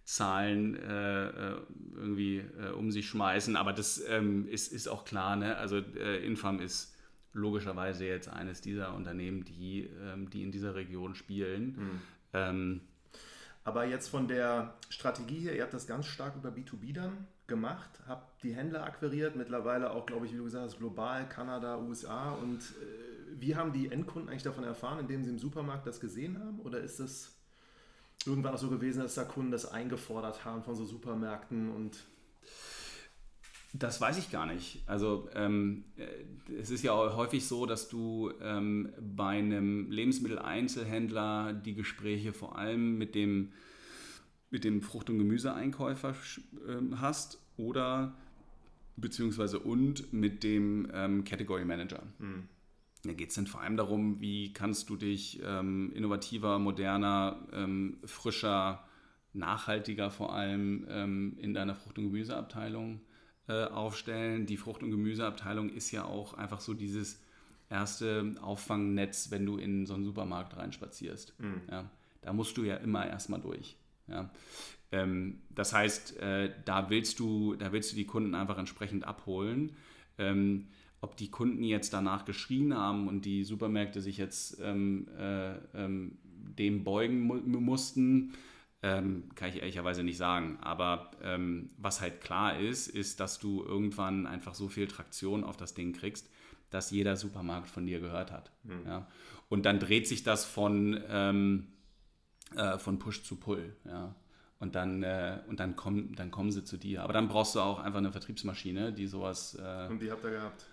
[0.03, 1.61] Zahlen äh, äh,
[1.95, 5.55] irgendwie äh, um sich schmeißen, aber das ähm, ist, ist auch klar, ne?
[5.55, 6.90] Also äh, Infam ist
[7.33, 12.01] logischerweise jetzt eines dieser Unternehmen, die, ähm, die in dieser Region spielen.
[12.33, 12.81] Mhm.
[13.63, 17.89] Aber jetzt von der Strategie her, ihr habt das ganz stark über B2B dann gemacht,
[18.07, 22.31] habt die Händler akquiriert, mittlerweile auch, glaube ich, wie du gesagt hast, global, Kanada, USA.
[22.31, 26.39] Und äh, wie haben die Endkunden eigentlich davon erfahren, indem sie im Supermarkt das gesehen
[26.39, 26.59] haben?
[26.61, 27.35] Oder ist das
[28.25, 32.05] irgendwann auch so gewesen, dass da Kunden das eingefordert haben von so Supermärkten und
[33.73, 34.83] das weiß ich gar nicht.
[34.85, 41.73] Also ähm, äh, es ist ja häufig so, dass du ähm, bei einem Lebensmitteleinzelhändler die
[41.73, 43.53] Gespräche vor allem mit dem,
[44.49, 48.15] mit dem Frucht- und Gemüseeinkäufer äh, hast oder
[48.97, 52.03] beziehungsweise und mit dem ähm, Category Manager.
[52.19, 52.49] Mhm.
[53.03, 57.97] Da geht es dann vor allem darum, wie kannst du dich ähm, innovativer, moderner, ähm,
[58.05, 58.83] frischer,
[59.33, 63.01] nachhaltiger vor allem ähm, in deiner Frucht- und Gemüseabteilung
[63.47, 64.45] äh, aufstellen.
[64.45, 67.21] Die Frucht- und Gemüseabteilung ist ja auch einfach so dieses
[67.69, 71.33] erste Auffangnetz, wenn du in so einen Supermarkt reinspazierst.
[71.39, 71.61] Mhm.
[71.69, 71.89] Ja,
[72.21, 73.77] da musst du ja immer erstmal durch.
[74.07, 74.29] Ja.
[74.91, 79.75] Ähm, das heißt, äh, da, willst du, da willst du die Kunden einfach entsprechend abholen.
[80.17, 80.67] Ähm,
[80.99, 86.17] ob die Kunden jetzt danach geschrien haben und die Supermärkte sich jetzt ähm, äh, ähm,
[86.23, 88.33] dem beugen mu mussten,
[88.83, 90.57] ähm, kann ich ehrlicherweise nicht sagen.
[90.61, 95.57] Aber ähm, was halt klar ist, ist, dass du irgendwann einfach so viel Traktion auf
[95.57, 96.29] das Ding kriegst,
[96.69, 98.51] dass jeder Supermarkt von dir gehört hat.
[98.63, 98.85] Mhm.
[98.85, 99.07] Ja?
[99.49, 101.67] Und dann dreht sich das von, ähm,
[102.55, 103.75] äh, von Push zu Pull.
[103.85, 104.15] Ja?
[104.59, 107.03] Und dann, äh, und dann, kommen, dann kommen sie zu dir.
[107.03, 109.55] Aber dann brauchst du auch einfach eine Vertriebsmaschine, die sowas.
[109.55, 110.65] Äh, und die habt ihr gehabt?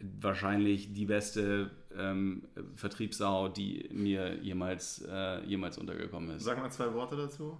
[0.00, 6.44] Wahrscheinlich die beste ähm, Vertriebssau, die mir jemals, äh, jemals untergekommen ist.
[6.44, 7.58] Sag mal zwei Worte dazu.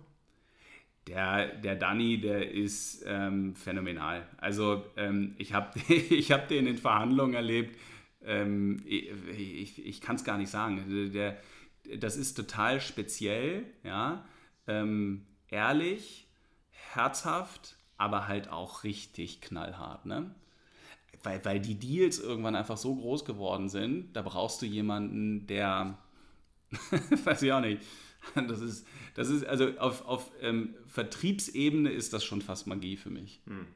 [1.07, 4.27] Der, der Danny, der ist ähm, phänomenal.
[4.39, 7.79] Also ähm, ich habe ich hab den in Verhandlungen erlebt.
[8.23, 11.13] Ähm, ich, ich, ich kann es gar nicht sagen.
[11.13, 11.37] Der,
[11.99, 14.25] das ist total speziell, ja.
[14.67, 16.27] Ähm, ehrlich,
[16.71, 20.07] herzhaft, aber halt auch richtig knallhart.
[20.07, 20.35] Ne?
[21.25, 25.99] Weil, weil die Deals irgendwann einfach so groß geworden sind, da brauchst du jemanden, der,
[27.25, 27.83] weiß ich auch nicht,
[28.35, 33.11] das ist, das ist also auf, auf ähm, Vertriebsebene ist das schon fast Magie für
[33.11, 33.43] mich.
[33.47, 33.67] Hm.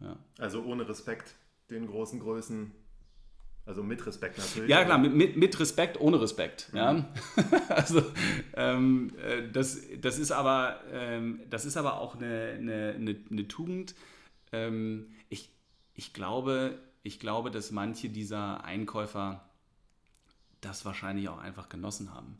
[0.00, 0.16] Ja.
[0.38, 1.34] Also ohne Respekt
[1.70, 2.72] den großen Größen
[3.66, 4.70] also mit Respekt natürlich.
[4.70, 6.68] Ja, klar, mit, mit Respekt, ohne Respekt.
[6.72, 6.78] Mhm.
[6.78, 7.04] Ja?
[7.68, 8.00] also
[8.54, 13.48] ähm, äh, das, das, ist aber, ähm, das ist aber auch eine, eine, eine, eine
[13.48, 13.96] Tugend.
[14.52, 15.50] Ähm, ich,
[15.96, 19.48] ich, glaube, ich glaube, dass manche dieser Einkäufer
[20.60, 22.38] das wahrscheinlich auch einfach genossen haben.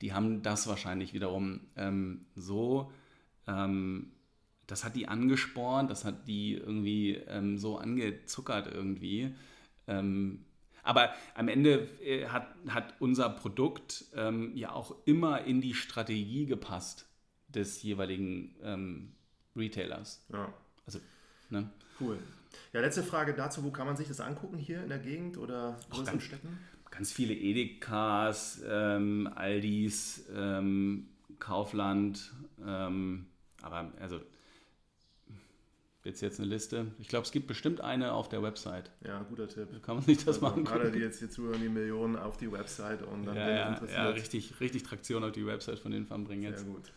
[0.00, 2.92] Die haben das wahrscheinlich wiederum ähm, so,
[3.46, 4.12] ähm,
[4.66, 9.34] das hat die angespornt, das hat die irgendwie ähm, so angezuckert irgendwie.
[9.86, 10.44] Ähm,
[10.82, 16.46] aber am Ende äh, hat, hat unser Produkt ähm, ja auch immer in die Strategie
[16.46, 17.08] gepasst
[17.48, 19.12] des jeweiligen ähm,
[19.56, 20.24] Retailers.
[20.32, 20.52] Ja.
[20.86, 21.00] Also,
[21.50, 21.70] ne?
[21.98, 22.18] Cool.
[22.72, 25.78] Ja, letzte Frage dazu, wo kann man sich das angucken hier in der Gegend oder
[25.90, 26.58] größeren Städten?
[26.90, 31.08] Ganz viele Edekas, ähm, Aldis, ähm,
[31.38, 32.32] Kaufland,
[32.66, 33.26] ähm,
[33.62, 34.20] aber also
[36.08, 36.86] Jetzt jetzt eine Liste.
[36.98, 38.90] Ich glaube, es gibt bestimmt eine auf der Website.
[39.04, 39.68] Ja, guter Tipp.
[39.82, 40.64] Kann man sich das also machen?
[40.64, 44.08] Gerade die jetzt hier zuhören, die Millionen auf die Website und dann ja, ja, ja,
[44.08, 46.60] richtig, richtig Traktion auf die Website von den Farm bringen jetzt.
[46.60, 46.92] Sehr gut.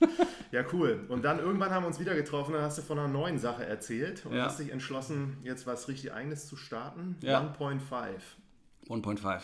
[0.54, 1.04] Ja, cool.
[1.10, 3.65] Und dann irgendwann haben wir uns wieder getroffen, dann hast du von einer neuen Sache
[3.65, 4.45] erzählt und ja.
[4.45, 7.17] hast dich entschlossen, jetzt was richtig Eigenes zu starten.
[7.21, 7.54] Ja.
[7.60, 7.80] 1.5.
[8.88, 9.41] 1.5.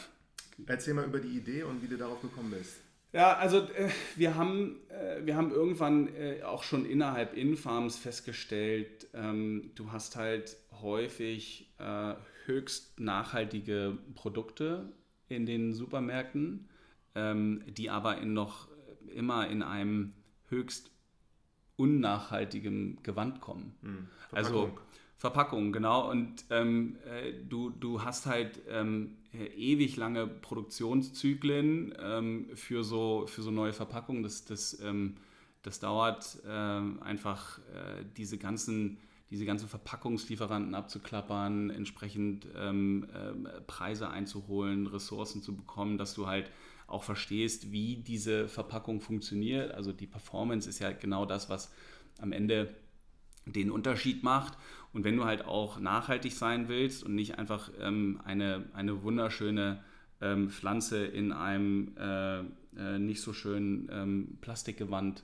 [0.66, 2.76] Erzähl mal über die Idee und wie du darauf gekommen bist.
[3.14, 9.08] Ja, also äh, wir, haben, äh, wir haben irgendwann äh, auch schon innerhalb Infarms festgestellt,
[9.14, 12.16] ähm, du hast halt häufig äh,
[12.46, 14.92] höchst nachhaltige Produkte
[15.30, 16.70] in den Supermärkten,
[17.16, 18.68] ähm, die aber in noch
[19.14, 20.14] immer in einem
[20.50, 20.92] höchst
[21.76, 23.76] unnachhaltigen Gewand kommen.
[23.82, 24.78] Hm, also
[25.18, 26.10] Verpackung, genau.
[26.10, 29.18] Und ähm, äh, du, du hast halt ähm,
[29.56, 34.24] ewig lange Produktionszyklen ähm, für, so, für so neue Verpackungen.
[34.24, 35.16] Das, das, ähm,
[35.64, 39.00] das dauert ähm, einfach äh, diese ganzen
[39.30, 46.50] diese ganzen Verpackungslieferanten abzuklappern, entsprechend ähm, äh, Preise einzuholen, Ressourcen zu bekommen, dass du halt
[46.88, 49.74] auch verstehst, wie diese Verpackung funktioniert.
[49.74, 51.74] Also die Performance ist ja genau das, was
[52.20, 52.74] am Ende
[53.46, 54.58] den Unterschied macht.
[54.94, 59.84] Und wenn du halt auch nachhaltig sein willst und nicht einfach ähm, eine, eine wunderschöne
[60.22, 62.40] ähm, Pflanze in einem äh,
[62.78, 65.24] äh, nicht so schönen ähm, Plastikgewand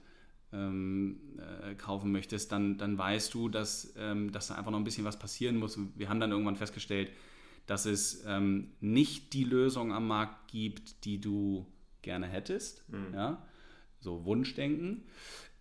[0.52, 4.84] ähm, äh, kaufen möchtest, dann, dann weißt du, dass, ähm, dass da einfach noch ein
[4.84, 5.78] bisschen was passieren muss.
[5.96, 7.10] Wir haben dann irgendwann festgestellt,
[7.66, 11.66] dass es ähm, nicht die Lösung am Markt gibt, die du
[12.02, 12.88] gerne hättest.
[12.90, 13.14] Mhm.
[13.14, 13.46] Ja?
[14.00, 15.04] So Wunschdenken.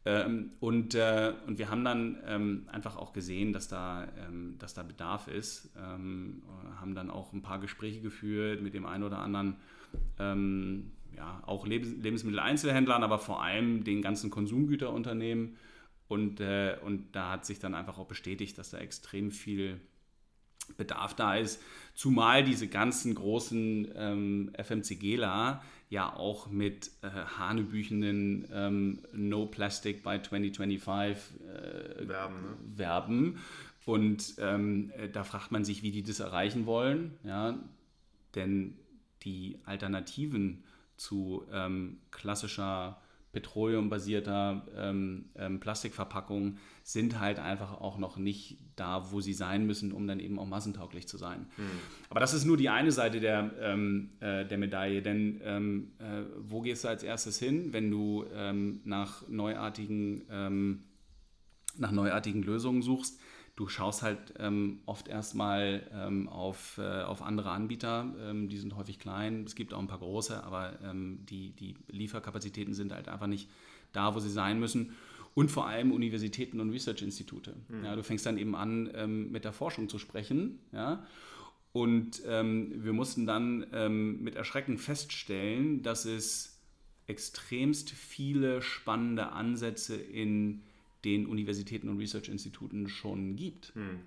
[0.04, 4.74] Ähm, und, äh, und wir haben dann ähm, einfach auch gesehen, dass da, ähm, dass
[4.74, 5.70] da Bedarf ist.
[5.76, 6.42] Ähm,
[6.80, 9.56] haben dann auch ein paar Gespräche geführt mit dem einen oder anderen,
[10.18, 15.56] ähm, ja, auch Lebens Lebensmitteleinzelhändlern, aber vor allem den ganzen Konsumgüterunternehmen.
[16.08, 19.80] Und, äh, und da hat sich dann einfach auch bestätigt, dass da extrem viel
[20.76, 21.62] Bedarf da ist.
[21.94, 30.22] Zumal diese ganzen großen ähm, FMCGler ja auch mit äh, hanebüchenden ähm, No Plastic by
[30.22, 32.56] 2025 äh, werben, ne?
[32.78, 33.38] werben.
[33.84, 37.18] Und ähm, äh, da fragt man sich, wie die das erreichen wollen.
[37.24, 37.58] Ja?
[38.34, 38.78] Denn
[39.22, 40.64] die Alternativen
[40.96, 42.98] zu ähm, klassischer
[43.32, 49.92] petroleumbasierter ähm, ähm, Plastikverpackung sind halt einfach auch noch nicht da, wo sie sein müssen,
[49.92, 51.46] um dann eben auch massentauglich zu sein.
[51.56, 51.62] Mhm.
[52.10, 56.24] Aber das ist nur die eine Seite der, ähm, äh, der Medaille, denn ähm, äh,
[56.38, 60.84] wo gehst du als erstes hin, wenn du ähm, nach neuartigen, ähm,
[61.78, 63.18] nach neuartigen Lösungen suchst?
[63.56, 68.76] Du schaust halt ähm, oft erstmal ähm, auf, äh, auf andere Anbieter, ähm, die sind
[68.76, 73.08] häufig klein, es gibt auch ein paar große, aber ähm, die, die Lieferkapazitäten sind halt
[73.08, 73.50] einfach nicht
[73.92, 74.92] da, wo sie sein müssen.
[75.34, 77.54] Und vor allem Universitäten und Research-Institute.
[77.68, 77.84] Mhm.
[77.84, 80.58] Ja, du fängst dann eben an, ähm, mit der Forschung zu sprechen.
[80.72, 81.06] Ja?
[81.72, 83.66] Und ähm, wir mussten dann
[84.22, 86.60] mit Erschrecken feststellen, dass es
[87.06, 90.62] extremst viele spannende Ansätze in
[91.04, 93.74] den Universitäten und Research-Instituten schon gibt.
[93.74, 94.00] Hm.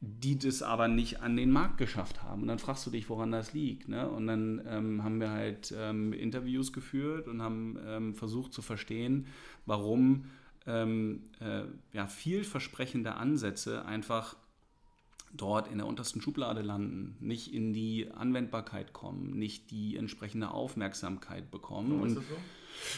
[0.00, 2.42] Die das aber nicht an den Markt geschafft haben.
[2.42, 3.88] Und dann fragst du dich, woran das liegt.
[3.88, 4.06] Ne?
[4.08, 9.26] Und dann ähm, haben wir halt ähm, Interviews geführt und haben ähm, versucht zu verstehen,
[9.64, 10.26] warum
[10.66, 14.36] ähm, äh, ja, vielversprechende Ansätze einfach
[15.36, 21.50] dort in der untersten Schublade landen, nicht in die Anwendbarkeit kommen, nicht die entsprechende Aufmerksamkeit
[21.50, 21.90] bekommen.
[21.92, 22.36] Warum ist das so?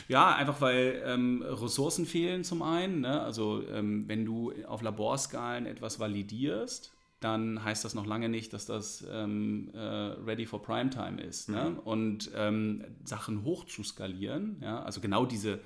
[0.09, 3.01] Ja, einfach weil ähm, Ressourcen fehlen zum einen.
[3.01, 3.20] Ne?
[3.20, 8.66] Also ähm, wenn du auf Laborskalen etwas validierst, dann heißt das noch lange nicht, dass
[8.66, 11.49] das ähm, äh, ready for Primetime ist.
[11.49, 11.70] Ne?
[11.70, 11.79] Mhm.
[11.79, 14.83] Und ähm, Sachen hoch zu skalieren, ja?
[14.83, 15.61] also genau diese,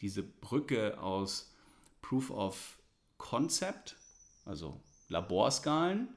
[0.00, 1.54] diese Brücke aus
[2.02, 2.78] Proof of
[3.18, 3.96] Concept,
[4.44, 4.80] also
[5.10, 6.08] Laborskalen,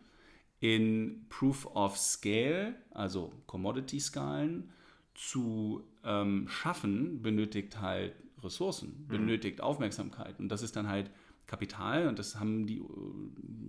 [0.59, 4.71] in Proof of Scale, also Commodity-Skalen,
[5.13, 9.07] zu ähm, schaffen, benötigt halt Ressourcen, mhm.
[9.07, 10.39] benötigt Aufmerksamkeit.
[10.39, 11.11] Und das ist dann halt
[11.47, 12.81] Kapital und das haben die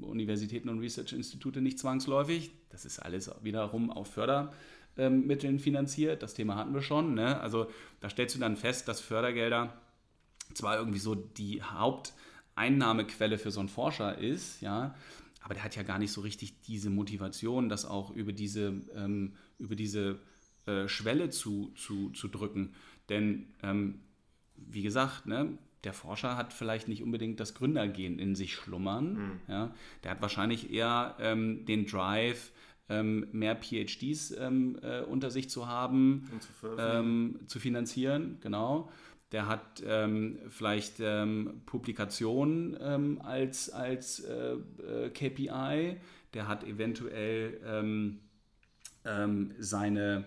[0.03, 2.53] Universitäten und Research-Institute nicht zwangsläufig.
[2.71, 6.23] Das ist alles wiederum auf Fördermitteln finanziert.
[6.23, 7.15] Das Thema hatten wir schon.
[7.15, 7.41] Ne?
[7.41, 7.67] Also
[8.01, 9.75] da stellst du dann fest, dass Fördergelder
[10.55, 11.63] zwar irgendwie so die
[12.57, 14.95] Haupteinnahmequelle für so einen Forscher ist, ja,
[15.43, 19.35] aber der hat ja gar nicht so richtig diese Motivation, das auch über diese, ähm,
[19.59, 20.19] über diese
[20.67, 22.75] äh, Schwelle zu, zu, zu drücken.
[23.09, 24.01] Denn ähm,
[24.57, 29.15] wie gesagt, ne, der Forscher hat vielleicht nicht unbedingt das Gründergehen in sich schlummern.
[29.15, 29.41] Mhm.
[29.49, 29.75] Ja?
[30.03, 32.53] Der hat wahrscheinlich eher ähm, den Drive,
[32.89, 38.91] ähm, mehr PhDs ähm, äh, unter sich zu haben, zu, ähm, zu, finanzieren, genau.
[39.35, 45.97] Der hat ähm, vielleicht ähm, Publikationen ähm, als, als äh, äh, KPI.
[46.33, 47.93] Der hat eventuell
[49.59, 50.25] seine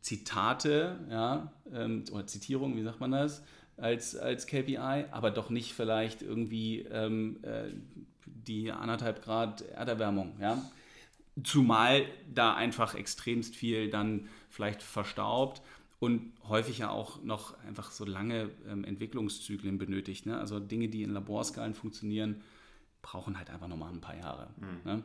[0.00, 3.42] Zitate ja, oder Zitierungen, wie sagt man das?
[3.76, 7.70] als, als KPI, aber doch nicht vielleicht irgendwie ähm, äh,
[8.26, 10.36] die anderthalb Grad Erderwärmung.
[10.40, 10.62] Ja?
[11.42, 15.62] Zumal da einfach extremst viel dann vielleicht verstaubt
[16.02, 20.26] und häufig ja auch noch einfach so lange ähm, Entwicklungszyklen benötigt.
[20.26, 20.36] Ne?
[20.36, 22.42] Also Dinge, die in Laborskalen funktionieren,
[23.02, 24.48] brauchen halt einfach nochmal ein paar Jahre.
[24.56, 24.80] Mhm.
[24.84, 25.02] Ne?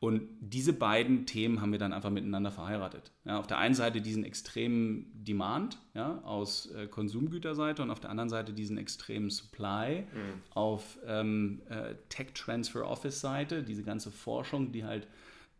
[0.00, 3.12] Und diese beiden Themen haben wir dann einfach miteinander verheiratet.
[3.24, 8.10] Ja, auf der einen Seite diesen extremen Demand ja, aus äh, Konsumgüterseite und auf der
[8.10, 10.42] anderen Seite diesen extremen Supply mhm.
[10.50, 15.06] auf ähm, äh, Tech Transfer Office Seite, diese ganze Forschung, die halt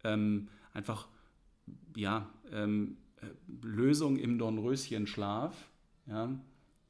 [0.03, 1.07] ähm, einfach
[1.95, 3.10] ja, ähm, äh,
[3.63, 5.57] Lösung im Dornröschenschlaf
[6.07, 6.39] ja,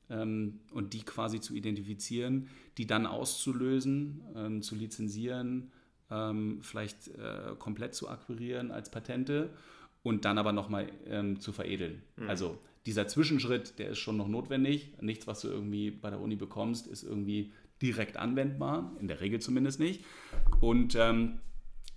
[0.09, 5.71] ähm, und die quasi zu identifizieren, die dann auszulösen, ähm, zu lizenzieren,
[6.11, 9.51] ähm, vielleicht äh, komplett zu akquirieren als Patente
[10.03, 12.03] und dann aber nochmal ähm, zu veredeln.
[12.16, 12.29] Mhm.
[12.29, 14.93] Also dieser Zwischenschritt, der ist schon noch notwendig.
[15.01, 19.40] Nichts, was du irgendwie bei der Uni bekommst, ist irgendwie direkt anwendbar, in der Regel
[19.40, 20.05] zumindest nicht.
[20.61, 21.40] Und ähm,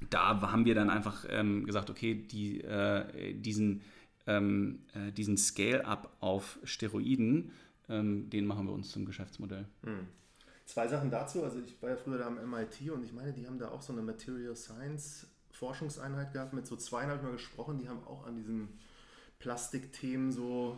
[0.10, 3.82] da haben wir dann einfach ähm, gesagt, okay, die, äh, diesen,
[4.28, 7.52] ähm, äh, diesen Scale-up auf Steroiden,
[7.90, 9.66] ähm, den machen wir uns zum Geschäftsmodell.
[9.82, 10.08] Mhm.
[10.66, 11.44] Zwei Sachen dazu.
[11.44, 13.82] Also ich war ja früher da am MIT und ich meine, die haben da auch
[13.82, 16.54] so eine Material Science Forschungseinheit gehabt.
[16.54, 18.70] Mit so zwei habe ich mal gesprochen, die haben auch an diesen
[19.40, 20.78] Plastikthemen so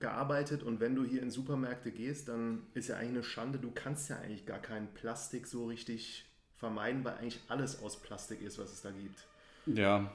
[0.00, 3.70] gearbeitet und wenn du hier in Supermärkte gehst, dann ist ja eigentlich eine Schande, du
[3.70, 6.24] kannst ja eigentlich gar kein Plastik so richtig
[6.56, 9.26] vermeiden, weil eigentlich alles aus Plastik ist, was es da gibt.
[9.66, 10.10] Ja.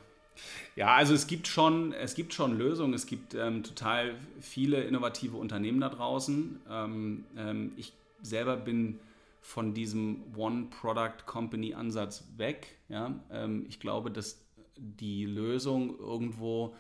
[0.76, 5.38] Ja, also es gibt schon, es gibt schon Lösungen, es gibt ähm, total viele innovative
[5.38, 6.60] Unternehmen da draußen.
[6.70, 9.00] Ähm, ähm, ich selber bin
[9.42, 12.68] von diesem One-Product-Company-Ansatz weg.
[12.90, 13.20] Ja?
[13.32, 14.44] Ähm, ich glaube, dass
[14.76, 16.76] die Lösung irgendwo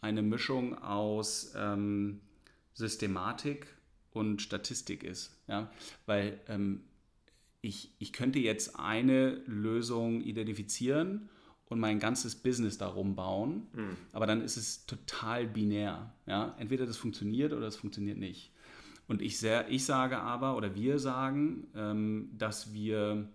[0.00, 2.20] eine Mischung aus ähm,
[2.74, 3.66] Systematik
[4.12, 5.36] und Statistik ist.
[5.46, 5.70] Ja?
[6.06, 6.82] Weil ähm,
[7.62, 11.28] ich, ich könnte jetzt eine Lösung identifizieren
[11.70, 13.96] und mein ganzes Business darum bauen, mhm.
[14.12, 16.12] aber dann ist es total binär.
[16.26, 16.54] Ja?
[16.58, 18.52] Entweder das funktioniert oder es funktioniert nicht.
[19.06, 23.28] Und ich, sehr, ich sage aber, oder wir sagen, ähm, dass wir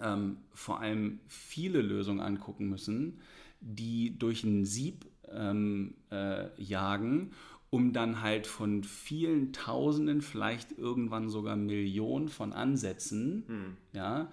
[0.00, 3.20] ähm, vor allem viele Lösungen angucken müssen,
[3.60, 7.32] die durch ein Sieb ähm, äh, jagen,
[7.70, 13.76] um dann halt von vielen Tausenden, vielleicht irgendwann sogar Millionen von Ansätzen, hm.
[13.92, 14.32] ja,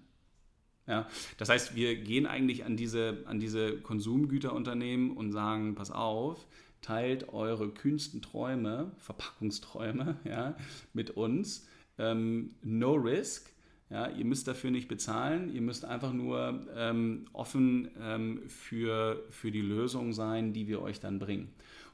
[0.89, 6.47] Ja, das heißt, wir gehen eigentlich an diese, an diese Konsumgüterunternehmen und sagen, pass auf,
[6.81, 10.55] teilt eure kühnsten Träume, Verpackungsträume, ja,
[10.93, 11.67] mit uns.
[11.99, 13.51] Ähm, no risk.
[13.91, 19.51] Ja, ihr müsst dafür nicht bezahlen, ihr müsst einfach nur ähm, offen ähm, für, für
[19.51, 21.49] die Lösung sein, die wir euch dann bringen.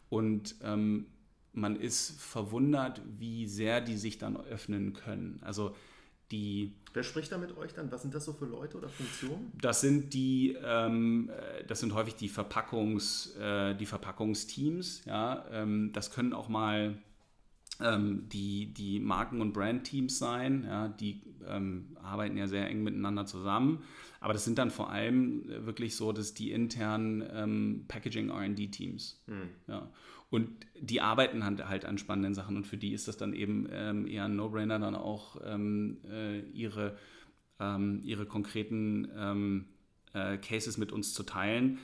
[0.10, 1.08] Und ähm,
[1.54, 5.40] man ist verwundert, wie sehr die sich dann öffnen können.
[5.42, 5.76] Also
[6.32, 6.74] die.
[6.96, 7.92] Wer spricht da mit euch dann?
[7.92, 9.52] Was sind das so für Leute oder Funktionen?
[9.62, 11.30] Das sind die, ähm,
[11.68, 15.04] das sind häufig die Verpackungs, äh, die Verpackungsteams.
[15.04, 16.98] Ja, ähm, das können auch mal
[17.82, 20.64] ähm, die, die Marken- und Brandteams sein.
[20.64, 23.84] Ja, die ähm, arbeiten ja sehr eng miteinander zusammen.
[24.22, 29.22] Aber das sind dann vor allem wirklich so, dass die internen ähm, Packaging R&D-Teams.
[29.28, 29.50] Hm.
[29.68, 29.90] Ja.
[30.30, 30.50] Und
[30.80, 34.26] die arbeiten halt an spannenden Sachen und für die ist das dann eben ähm, eher
[34.26, 36.98] ein No-Brainer, dann auch ähm, äh, ihre,
[37.60, 39.66] ähm, ihre konkreten ähm,
[40.14, 41.78] äh, Cases mit uns zu teilen,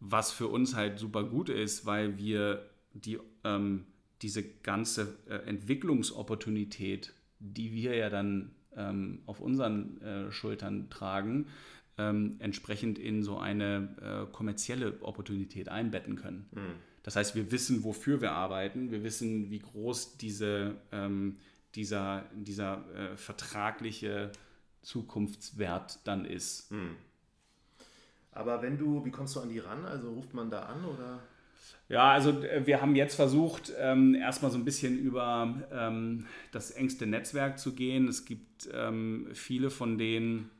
[0.00, 3.86] was für uns halt super gut ist, weil wir die, ähm,
[4.22, 11.46] diese ganze äh, Entwicklungsopportunität, die wir ja dann ähm, auf unseren äh, Schultern tragen,
[12.00, 16.46] entsprechend in so eine äh, kommerzielle Opportunität einbetten können.
[16.52, 16.74] Mhm.
[17.08, 21.38] Das heißt, wir wissen, wofür wir arbeiten, wir wissen, wie groß diese, ähm,
[21.74, 24.30] dieser, dieser äh, vertragliche
[24.82, 26.70] Zukunftswert dann ist.
[26.70, 26.96] Hm.
[28.32, 29.86] Aber wenn du, wie kommst du an die ran?
[29.86, 31.20] Also ruft man da an oder?
[31.88, 36.72] Ja, also äh, wir haben jetzt versucht, ähm, erstmal so ein bisschen über ähm, das
[36.72, 38.06] engste Netzwerk zu gehen.
[38.06, 40.50] Es gibt ähm, viele von denen,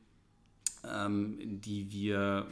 [0.83, 2.47] die wir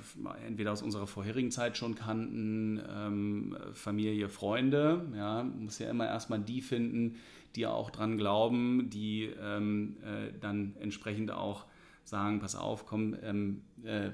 [0.45, 5.05] entweder aus unserer vorherigen Zeit schon kannten, ähm, Familie, Freunde.
[5.15, 7.15] Ja, muss ja immer erstmal die finden,
[7.55, 11.65] die auch dran glauben, die ähm, äh, dann entsprechend auch
[12.03, 14.09] sagen, pass auf, komm, ähm, äh,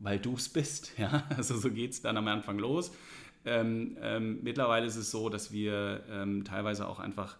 [0.00, 0.92] weil du es bist.
[0.98, 2.92] Ja, also so geht es dann am Anfang los.
[3.44, 6.04] Ähm, ähm, mittlerweile ist es so, dass wir
[6.44, 7.36] teilweise auch einfach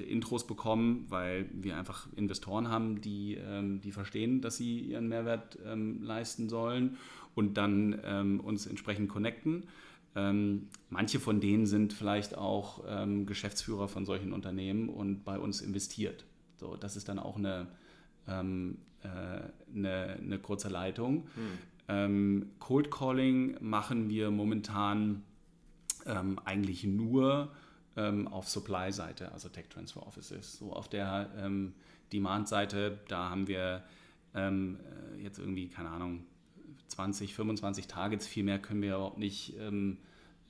[0.00, 5.58] Intros bekommen, weil wir einfach Investoren haben, die, ähm, die verstehen, dass sie ihren Mehrwert
[5.66, 6.96] ähm, leisten sollen
[7.34, 9.64] und dann ähm, uns entsprechend connecten.
[10.14, 15.60] Ähm, manche von denen sind vielleicht auch ähm, Geschäftsführer von solchen Unternehmen und bei uns
[15.60, 16.24] investiert.
[16.56, 17.66] So, das ist dann auch eine,
[18.28, 19.08] ähm, äh,
[19.74, 21.26] eine, eine, kurze Leitung.
[21.34, 21.58] Hm.
[22.58, 25.24] Cold Calling machen wir momentan
[26.06, 27.50] eigentlich nur
[27.96, 30.58] ähm, auf Supply-Seite, also Tech Transfer Offices.
[30.58, 31.74] So auf der ähm,
[32.12, 33.82] Demand-Seite, da haben wir
[34.34, 34.78] ähm,
[35.14, 36.24] äh, jetzt irgendwie, keine Ahnung,
[36.88, 39.98] 20, 25 Targets, viel mehr können wir überhaupt nicht ähm,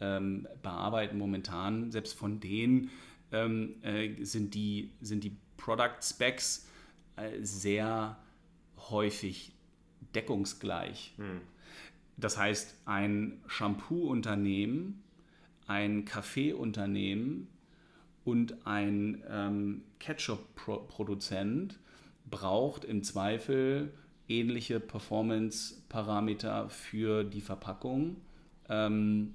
[0.00, 1.90] ähm, bearbeiten momentan.
[1.92, 2.90] Selbst von denen
[3.30, 6.68] ähm, äh, sind, die, sind die Product Specs
[7.16, 8.18] äh, sehr
[8.90, 9.52] häufig
[10.14, 11.14] deckungsgleich.
[11.16, 11.40] Hm.
[12.16, 15.01] Das heißt, ein Shampoo-Unternehmen
[15.72, 17.48] ein Kaffeeunternehmen
[18.24, 21.78] und ein ähm, Ketchup-Produzent
[22.28, 23.94] braucht im Zweifel
[24.28, 28.16] ähnliche Performance-Parameter für die Verpackung.
[28.68, 29.34] Ähm,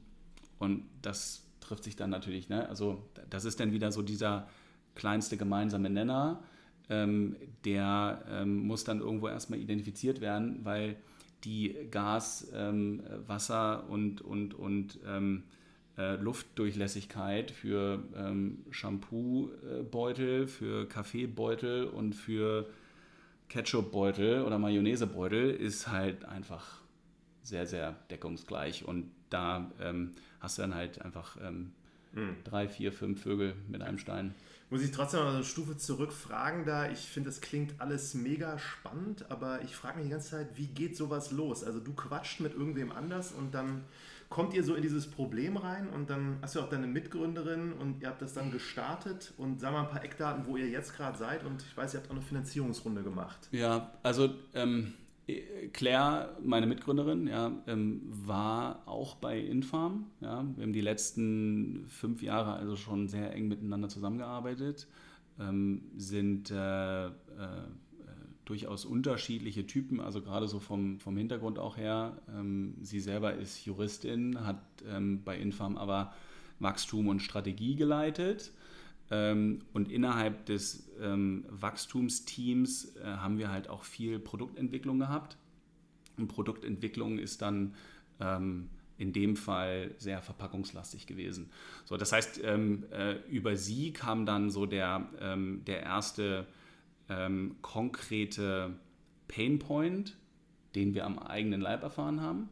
[0.60, 2.50] und das trifft sich dann natürlich.
[2.50, 2.70] Ne?
[2.70, 4.48] Also das ist dann wieder so dieser
[4.94, 6.44] kleinste gemeinsame Nenner.
[6.88, 7.36] Ähm,
[7.66, 10.98] der ähm, muss dann irgendwo erstmal identifiziert werden, weil
[11.44, 15.44] die Gas, ähm, Wasser und, und, und ähm,
[15.98, 22.70] äh, Luftdurchlässigkeit für ähm, Shampoo-Beutel, für Kaffeebeutel und für
[23.50, 26.82] Ketchup-Beutel oder Mayonnaise-Beutel ist halt einfach
[27.44, 28.86] sehr, sehr deckungsgleich.
[28.86, 31.72] Und da ähm, hast du dann halt einfach ähm,
[32.14, 32.36] hm.
[32.44, 34.36] drei, vier, fünf Vögel mit einem Stein.
[34.70, 36.92] Muss ich trotzdem noch eine Stufe zurückfragen da?
[36.92, 40.68] Ich finde, das klingt alles mega spannend, aber ich frage mich die ganze Zeit, wie
[40.68, 41.64] geht sowas los?
[41.64, 43.86] Also du quatscht mit irgendwem anders und dann
[44.30, 48.02] kommt ihr so in dieses Problem rein und dann hast du auch deine Mitgründerin und
[48.02, 51.18] ihr habt das dann gestartet und sag mal ein paar Eckdaten, wo ihr jetzt gerade
[51.18, 53.48] seid und ich weiß, ihr habt auch eine Finanzierungsrunde gemacht.
[53.52, 54.94] Ja, also ähm,
[55.74, 60.06] Claire, meine Mitgründerin, ja, ähm, war auch bei Infarm.
[60.22, 60.46] Ja.
[60.56, 64.88] Wir haben die letzten fünf Jahre also schon sehr eng miteinander zusammengearbeitet,
[65.40, 67.12] ähm, sind äh, äh,
[68.50, 72.18] durchaus unterschiedliche Typen, also gerade so vom, vom Hintergrund auch her.
[72.34, 76.14] Ähm, sie selber ist Juristin, hat ähm, bei Infarm aber
[76.60, 78.52] Wachstum und Strategie geleitet.
[79.10, 85.38] Ähm, und innerhalb des ähm, Wachstumsteams äh, haben wir halt auch viel Produktentwicklung gehabt.
[86.18, 87.76] Und Produktentwicklung ist dann
[88.20, 91.50] ähm, in dem Fall sehr verpackungslastig gewesen.
[91.86, 96.48] So, das heißt, ähm, äh, über sie kam dann so der, ähm, der erste
[97.10, 98.76] ähm, konkrete
[99.28, 100.16] Painpoint,
[100.76, 102.50] den wir am eigenen Leib erfahren haben.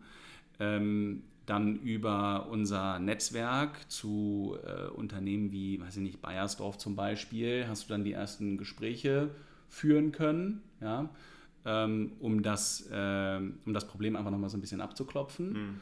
[0.60, 7.66] Ähm, dann über unser Netzwerk zu äh, Unternehmen wie, weiß ich nicht, Bayersdorf zum Beispiel,
[7.68, 9.30] hast du dann die ersten Gespräche
[9.70, 11.10] führen können, ja,
[11.66, 15.82] ähm, um, das, äh, um das Problem einfach nochmal so ein bisschen abzuklopfen.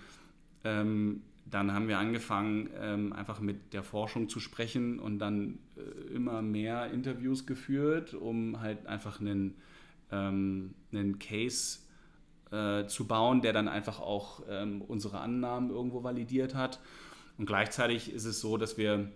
[0.65, 1.21] Mhm.
[1.45, 6.41] Dann haben wir angefangen, ähm, einfach mit der Forschung zu sprechen und dann äh, immer
[6.41, 9.55] mehr Interviews geführt, um halt einfach einen,
[10.11, 11.79] ähm, einen Case
[12.51, 16.79] äh, zu bauen, der dann einfach auch ähm, unsere Annahmen irgendwo validiert hat.
[17.37, 19.11] Und gleichzeitig ist es so, dass wir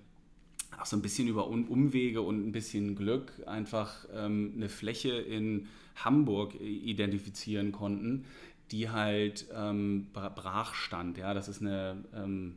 [0.80, 5.68] auch so ein bisschen über Umwege und ein bisschen Glück einfach eine Fläche in
[6.04, 8.26] Hamburg identifizieren konnten,
[8.72, 11.18] die halt ähm, brach stand.
[11.18, 12.56] Ja, das ist eine, ähm,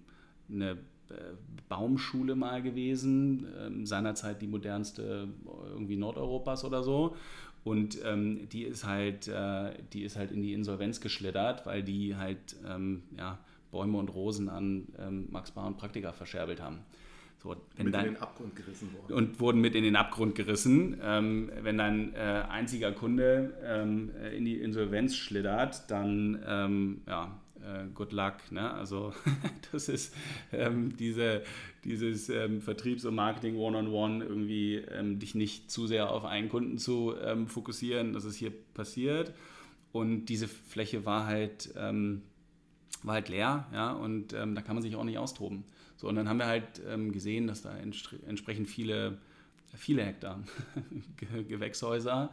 [0.51, 0.73] eine
[1.11, 1.35] äh,
[1.69, 5.29] Baumschule mal gewesen, ähm, seinerzeit die modernste
[5.71, 7.17] irgendwie Nordeuropas oder so.
[7.63, 12.17] Und ähm, die ist halt, äh, die ist halt in die Insolvenz geschlittert, weil die
[12.17, 13.39] halt ähm, ja,
[13.71, 16.81] Bäume und Rosen an ähm, Max Bar und Praktika verscherbelt haben.
[17.43, 19.13] So, mit dann, in den Abgrund gerissen worden.
[19.15, 21.01] Und wurden mit in den Abgrund gerissen.
[21.03, 27.87] Ähm, wenn dein äh, einziger Kunde ähm, in die Insolvenz schlittert, dann ähm, ja, äh,
[27.95, 28.35] good luck.
[28.51, 28.71] Ne?
[28.71, 29.15] Also
[29.73, 30.15] das ist
[30.53, 31.43] ähm, diese,
[31.85, 36.77] dieses ähm, Vertriebs- und Marketing One-on-One, irgendwie ähm, dich nicht zu sehr auf einen Kunden
[36.77, 37.15] zu
[37.47, 39.33] fokussieren, das ist hier passiert.
[39.93, 45.03] Und diese Fläche war halt, war halt leer, ja, und da kann man sich auch
[45.03, 45.65] nicht austoben.
[46.01, 46.81] So, und dann haben wir halt
[47.13, 49.19] gesehen, dass da entsprechend viele,
[49.75, 50.43] viele Hektar
[51.49, 52.31] Gewächshäuser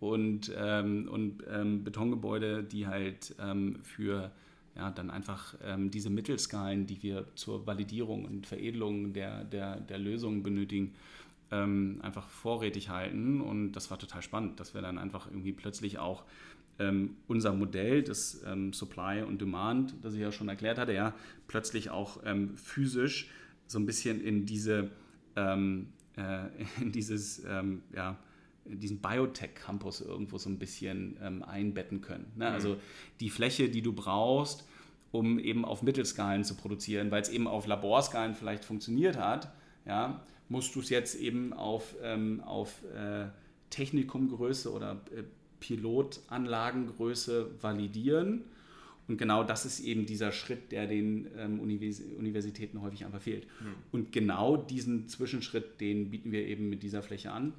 [0.00, 3.34] und, und Betongebäude, die halt
[3.82, 4.30] für
[4.74, 9.98] ja, dann einfach ähm, diese Mittelskalen, die wir zur Validierung und Veredelung der, der, der
[9.98, 10.94] Lösungen benötigen,
[11.50, 13.42] ähm, einfach vorrätig halten.
[13.42, 16.24] Und das war total spannend, dass wir dann einfach irgendwie plötzlich auch
[16.80, 21.14] ähm, unser Modell des ähm, Supply und Demand, das ich ja schon erklärt hatte, ja,
[21.46, 23.30] plötzlich auch ähm, physisch
[23.66, 24.90] so ein bisschen in diese,
[25.36, 26.46] ähm, äh,
[26.80, 27.44] in dieses,
[27.94, 28.18] ja,
[28.64, 32.26] diesen Biotech-Campus irgendwo so ein bisschen ähm, einbetten können.
[32.36, 32.48] Ne?
[32.48, 32.54] Mhm.
[32.54, 32.76] Also
[33.20, 34.66] die Fläche, die du brauchst,
[35.12, 39.52] um eben auf Mittelskalen zu produzieren, weil es eben auf Laborskalen vielleicht funktioniert hat,
[39.86, 43.26] ja, musst du es jetzt eben auf, ähm, auf äh,
[43.70, 45.22] Technikumgröße oder äh,
[45.60, 48.42] Pilotanlagengröße validieren.
[49.08, 53.46] Und genau das ist eben dieser Schritt, der den ähm, Univers Universitäten häufig einfach fehlt.
[53.60, 53.74] Mhm.
[53.90, 57.52] Und genau diesen Zwischenschritt, den bieten wir eben mit dieser Fläche an.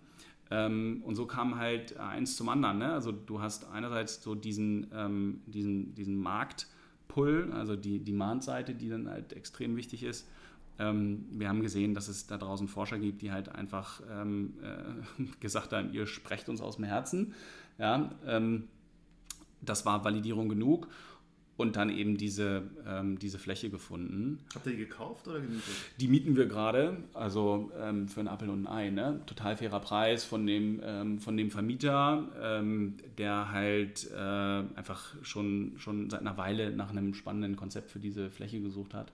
[0.50, 2.78] Ähm, und so kam halt eins zum anderen.
[2.78, 2.92] Ne?
[2.92, 9.10] Also du hast einerseits so diesen, ähm, diesen, diesen Marktpull, also die Demand-Seite, die dann
[9.10, 10.28] halt extrem wichtig ist.
[10.78, 15.24] Ähm, wir haben gesehen, dass es da draußen Forscher gibt, die halt einfach ähm, äh,
[15.40, 17.34] gesagt haben, ihr sprecht uns aus dem Herzen.
[17.82, 18.68] Ja, ähm,
[19.60, 20.88] das war Validierung genug
[21.58, 24.38] und dann eben diese, ähm, diese Fläche gefunden.
[24.54, 25.74] Habt ihr die gekauft oder gemietet?
[26.00, 28.90] Die mieten wir gerade, also ähm, für einen Appel und ein Ei.
[28.92, 29.22] Ne?
[29.26, 35.74] Total fairer Preis von dem, ähm, von dem Vermieter, ähm, der halt äh, einfach schon,
[35.78, 39.12] schon seit einer Weile nach einem spannenden Konzept für diese Fläche gesucht hat.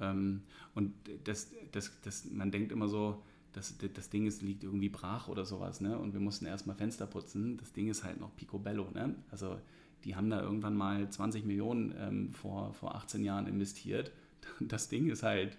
[0.00, 0.42] Ähm,
[0.74, 0.92] und
[1.24, 5.44] das, das, das, man denkt immer so, das, das Ding ist, liegt irgendwie brach oder
[5.44, 5.80] sowas.
[5.80, 5.98] Ne?
[5.98, 7.58] Und wir mussten erstmal Fenster putzen.
[7.58, 8.90] Das Ding ist halt noch picobello.
[8.92, 9.14] Ne?
[9.30, 9.58] Also
[10.04, 14.12] die haben da irgendwann mal 20 Millionen ähm, vor, vor 18 Jahren investiert.
[14.58, 15.56] Das Ding ist halt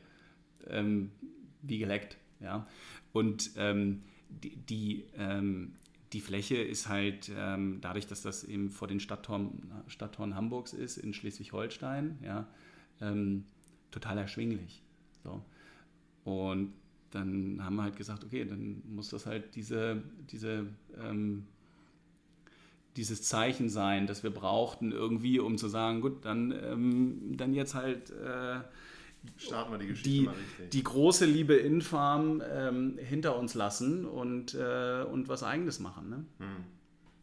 [0.68, 1.12] ähm,
[1.62, 2.18] wie geleckt.
[2.42, 2.68] Ja?
[3.14, 5.74] Und ähm, die, die, ähm,
[6.12, 11.14] die, Fläche ist halt ähm, dadurch, dass das eben vor den Stadttoren, Hamburgs ist, in
[11.14, 12.48] Schleswig-Holstein, ja,
[13.00, 13.46] ähm,
[13.92, 14.84] total erschwinglich.
[15.24, 15.44] So.
[16.24, 16.74] Und
[17.14, 20.02] dann haben wir halt gesagt, okay, dann muss das halt diese,
[20.32, 20.66] diese
[22.96, 27.76] dieses Zeichen sein, das wir brauchten irgendwie, um zu sagen, gut, dann, ähm, dann jetzt
[27.76, 28.60] halt äh,
[29.38, 30.72] starten wir die Geschichte die, mal richtig.
[30.72, 36.10] Die große Liebe Infarm ähm, hinter uns lassen und, äh, und was Eigenes machen.
[36.10, 36.26] Ne?
[36.40, 36.64] Hm.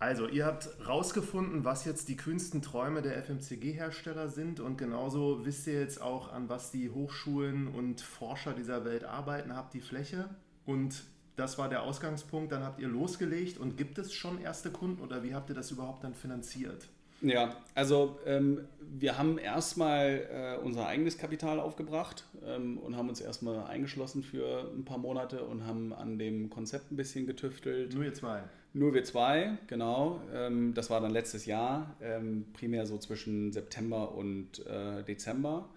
[0.01, 5.67] Also, ihr habt rausgefunden, was jetzt die kühnsten Träume der FMCG-Hersteller sind und genauso wisst
[5.67, 10.31] ihr jetzt auch, an was die Hochschulen und Forscher dieser Welt arbeiten, habt die Fläche
[10.65, 11.05] und
[11.37, 15.23] das war der Ausgangspunkt, dann habt ihr losgelegt und gibt es schon erste Kunden oder
[15.23, 16.89] wie habt ihr das überhaupt dann finanziert?
[17.21, 23.21] Ja, also ähm, wir haben erstmal äh, unser eigenes Kapital aufgebracht ähm, und haben uns
[23.21, 27.95] erstmal eingeschlossen für ein paar Monate und haben an dem Konzept ein bisschen getüftelt.
[27.95, 28.43] Nur ihr zwei?
[28.73, 30.21] Nur wir zwei, genau.
[30.33, 35.69] Ähm, das war dann letztes Jahr, ähm, primär so zwischen September und äh, Dezember.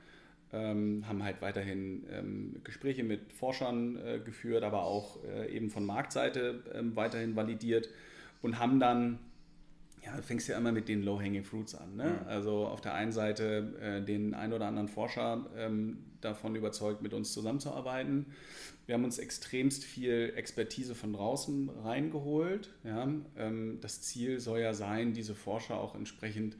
[0.51, 6.61] Ähm, haben halt weiterhin Gespräche mit Forschern äh, geführt, aber auch äh, eben von Marktseite
[6.93, 7.89] weiterhin validiert
[8.43, 9.17] und haben dann
[10.05, 11.95] ja, du fängst ja immer mit den Low-Hanging Fruits an.
[11.95, 12.19] Ne?
[12.21, 12.27] Mhm.
[12.27, 15.45] Also auf der einen Seite den ein oder anderen Forscher
[16.19, 18.25] davon überzeugt, mit uns zusammenzuarbeiten.
[18.85, 22.69] Wir haben uns extremst viel Expertise von draußen reingeholt.
[22.83, 23.07] Ja?
[23.37, 26.57] Ähm, das Ziel soll ja sein, diese Forscher auch entsprechend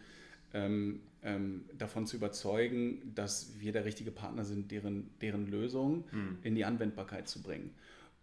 [0.54, 6.38] ähm, ähm davon zu überzeugen, dass wir der richtige Partner sind, deren, deren Lösung mhm.
[6.44, 7.72] in die Anwendbarkeit zu bringen.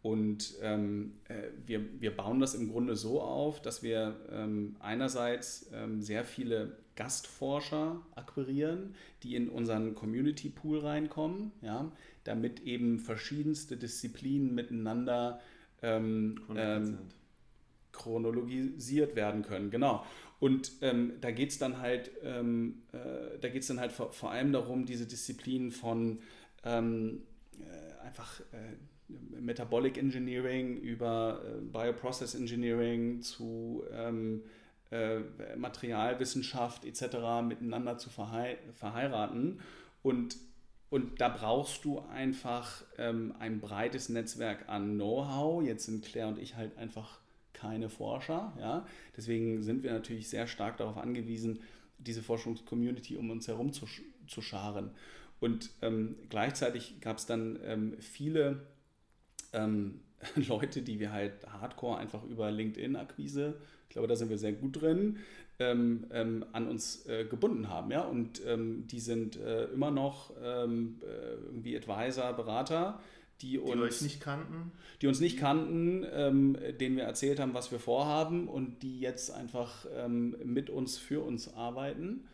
[0.03, 5.71] Und ähm, äh, wir, wir bauen das im Grunde so auf, dass wir ähm, einerseits
[5.75, 11.91] ähm, sehr viele Gastforscher akquirieren, die in unseren Community Pool reinkommen, ja,
[12.25, 15.41] damit eben verschiedenste Disziplinen miteinander
[15.83, 16.99] ähm, ähm,
[17.93, 19.71] chronologisiert werden können.
[19.71, 20.05] Genau.
[20.41, 22.43] Und ähm, da geht es dann halt, äh,
[23.41, 26.21] da geht dann halt vor, vor, allem darum, diese Disziplinen von
[26.63, 26.79] äh,
[28.03, 28.77] einfach äh,
[29.41, 34.43] Metabolic Engineering über äh, Bioprocess Engineering zu ähm,
[34.91, 35.21] äh,
[35.57, 37.43] Materialwissenschaft etc.
[37.47, 39.61] miteinander zu verhei verheiraten.
[40.03, 40.37] Und,
[40.91, 45.63] und da brauchst du einfach ähm, ein breites Netzwerk an Know-how.
[45.63, 47.21] Jetzt sind Claire und ich halt einfach
[47.53, 48.53] keine Forscher.
[48.59, 48.87] Ja?
[49.17, 51.61] Deswegen sind wir natürlich sehr stark darauf angewiesen,
[51.99, 53.87] diese Forschungscommunity um uns herum zu,
[54.27, 54.91] zu scharen.
[55.39, 58.67] Und ähm, gleichzeitig gab es dann ähm, viele
[59.53, 60.01] ähm,
[60.49, 63.55] Leute, die wir halt hardcore einfach über LinkedIn-Akquise,
[63.89, 65.19] ich glaube, da sind wir sehr gut drin,
[65.59, 67.91] ähm, ähm, an uns äh, gebunden haben.
[67.91, 68.03] Ja?
[68.03, 73.01] Und ähm, die sind äh, immer noch ähm, äh, irgendwie Advisor, Berater,
[73.43, 74.73] die, uns, die euch nicht kannten?
[75.03, 79.31] Die uns nicht kannten, ähm, denen wir erzählt haben, was wir vorhaben und die jetzt
[79.31, 79.87] einfach
[80.45, 82.25] mit uns, für uns arbeiten.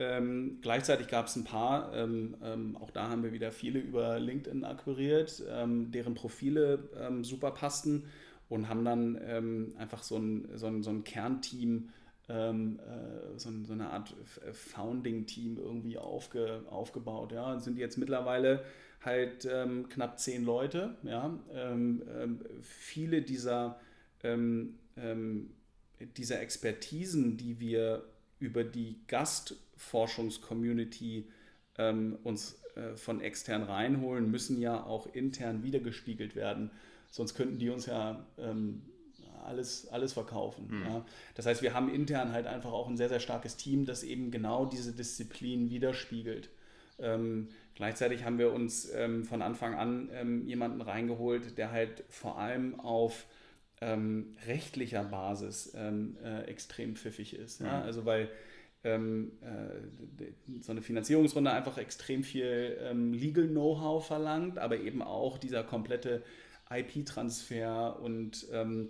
[0.00, 4.18] Ähm, gleichzeitig gab es ein paar, ähm, ähm, auch da haben wir wieder viele über
[4.18, 8.04] LinkedIn akquiriert, ähm, deren Profile ähm, super passten
[8.48, 11.90] und haben dann ähm, einfach so ein, so ein, so ein Kernteam,
[12.28, 12.32] äh,
[13.36, 14.14] so, ein, so, eine Art
[14.52, 17.32] Founding-Team irgendwie aufge, aufgebaut.
[17.32, 17.52] Ja.
[17.52, 18.64] Und sind jetzt mittlerweile
[19.04, 19.48] halt
[19.88, 20.94] knapp zehn Leute.
[21.04, 21.38] Ja.
[22.62, 23.80] viele dieser,
[26.16, 28.04] dieser Expertisen, die wir
[28.38, 28.98] über die
[29.80, 31.28] Gastforschungscommunity
[31.78, 36.70] ähm, uns äh, von extern reinholen, müssen ja auch intern wiedergespiegelt werden.
[37.10, 38.82] Sonst könnten die uns ja ähm,
[39.44, 40.68] alles, alles verkaufen.
[40.68, 40.82] Mhm.
[40.84, 41.04] Ja.
[41.34, 44.30] Das heißt, wir haben intern halt einfach auch ein sehr, sehr starkes Team, das eben
[44.30, 46.50] genau diese Disziplin widerspiegelt.
[46.98, 52.38] Ähm, gleichzeitig haben wir uns ähm, von Anfang an ähm, jemanden reingeholt, der halt vor
[52.38, 53.24] allem auf
[53.80, 57.60] ähm, rechtlicher Basis ähm, äh, extrem pfiffig ist.
[57.60, 57.80] Ja?
[57.80, 58.28] Also weil
[58.84, 65.38] ähm, äh, so eine Finanzierungsrunde einfach extrem viel ähm, Legal Know-how verlangt, aber eben auch
[65.38, 66.22] dieser komplette
[66.70, 68.88] IP-Transfer und ähm,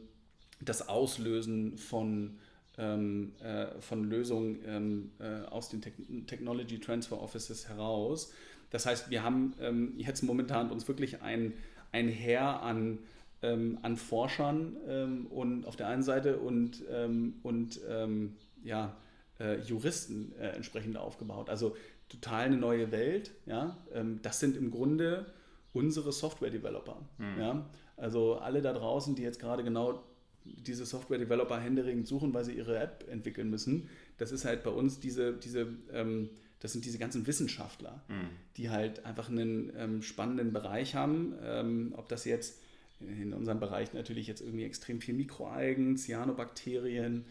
[0.60, 2.38] das Auslösen von
[2.78, 5.92] ähm, äh, von Lösungen äh, aus den Te
[6.26, 8.32] Technology Transfer Offices heraus.
[8.70, 11.54] Das heißt, wir haben jetzt momentan uns wirklich ein,
[11.90, 13.00] ein Heer an
[13.42, 18.96] ähm, an Forschern ähm, und auf der einen Seite und, ähm, und ähm, ja,
[19.40, 21.50] äh, Juristen äh, entsprechend aufgebaut.
[21.50, 21.76] Also
[22.08, 23.32] total eine neue Welt.
[23.46, 23.76] Ja?
[23.92, 25.26] Ähm, das sind im Grunde
[25.72, 27.00] unsere Software-Developer.
[27.18, 27.40] Mhm.
[27.40, 27.66] Ja?
[27.96, 30.02] Also alle da draußen, die jetzt gerade genau
[30.44, 33.88] diese Software-Developer händeringend suchen, weil sie ihre App entwickeln müssen,
[34.18, 36.30] das ist halt bei uns diese, diese ähm,
[36.60, 38.28] das sind diese ganzen Wissenschaftler, mhm.
[38.56, 41.34] die halt einfach einen ähm, spannenden Bereich haben.
[41.42, 42.60] Ähm, ob das jetzt
[43.00, 47.24] in unserem Bereich natürlich jetzt irgendwie extrem viel Mikroalgen, Cyanobakterien.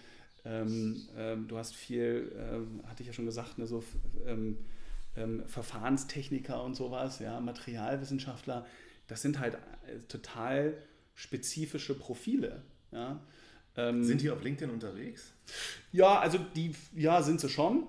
[0.46, 3.84] Ähm, ähm, du hast viel, ähm, hatte ich ja schon gesagt, ne, so
[4.26, 4.58] ähm,
[5.18, 8.66] ähm, Verfahrenstechniker und sowas, ja, Materialwissenschaftler.
[9.08, 10.78] Das sind halt äh, total
[11.16, 12.62] spezifische Profile.
[12.92, 13.20] Ja?
[13.76, 15.34] Ähm, sind die auf LinkedIn unterwegs?
[15.92, 17.88] Ja, also die, ja, sind sie schon.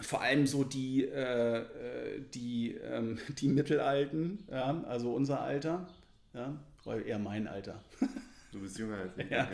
[0.00, 2.78] Vor allem so die, äh, äh die,
[3.40, 5.88] die Mittelalten, ja, also unser Alter,
[6.34, 6.56] ja,
[7.04, 7.82] eher mein Alter.
[8.52, 9.26] Du bist jünger als ich.
[9.30, 9.48] ja.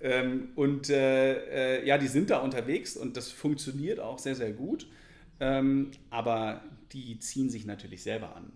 [0.00, 4.52] Ähm, und äh, äh, ja, die sind da unterwegs und das funktioniert auch sehr, sehr
[4.52, 4.86] gut.
[5.40, 8.52] Ähm, aber die ziehen sich natürlich selber an.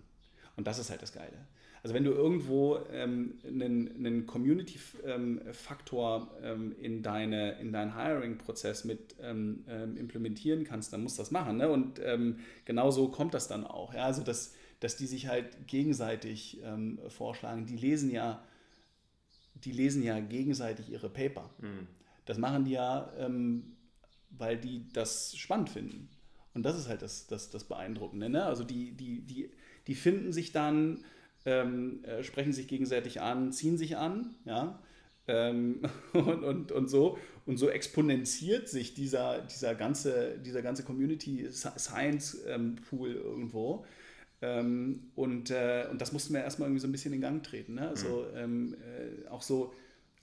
[0.56, 1.46] Und das ist halt das Geile.
[1.82, 9.16] Also wenn du irgendwo ähm, einen, einen Community-Faktor ähm, in, deine, in deinen Hiring-Prozess mit
[9.22, 11.56] ähm, ähm, implementieren kannst, dann musst du das machen.
[11.56, 11.68] Ne?
[11.68, 13.94] Und ähm, genau so kommt das dann auch.
[13.94, 14.04] Ja?
[14.04, 17.66] Also dass, dass die sich halt gegenseitig ähm, vorschlagen.
[17.66, 18.42] Die lesen ja,
[19.64, 21.50] die lesen ja gegenseitig ihre Paper.
[21.60, 21.86] Mhm.
[22.26, 23.10] Das machen die ja,
[24.30, 26.10] weil die das spannend finden.
[26.52, 28.28] Und das ist halt das, das, das Beeindruckende.
[28.28, 28.44] Ne?
[28.44, 29.50] Also die, die, die,
[29.86, 31.04] die finden sich dann
[31.48, 34.78] ähm, äh, sprechen sich gegenseitig an, ziehen sich an, ja,
[35.26, 35.82] ähm,
[36.12, 37.18] und, und, und so.
[37.46, 43.86] Und so exponentiert sich dieser, dieser, ganze, dieser ganze Community Science ähm, Pool irgendwo.
[44.40, 47.74] Ähm, und, äh, und das mussten wir erstmal irgendwie so ein bisschen in Gang treten.
[47.74, 47.88] Ne?
[47.88, 48.74] Also mhm.
[48.74, 49.74] äh, auch so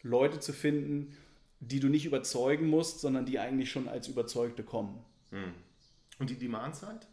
[0.03, 1.15] Leute zu finden,
[1.59, 4.99] die du nicht überzeugen musst, sondern die eigentlich schon als Überzeugte kommen.
[5.31, 5.53] Mhm.
[6.19, 7.07] Und die Demandzeit?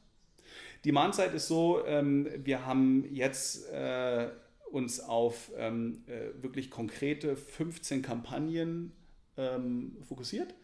[0.84, 4.28] Die Mahnzeit ist so, ähm, wir haben jetzt äh,
[4.70, 8.92] uns auf ähm, äh, wirklich konkrete 15 Kampagnen
[9.36, 10.54] ähm, fokussiert,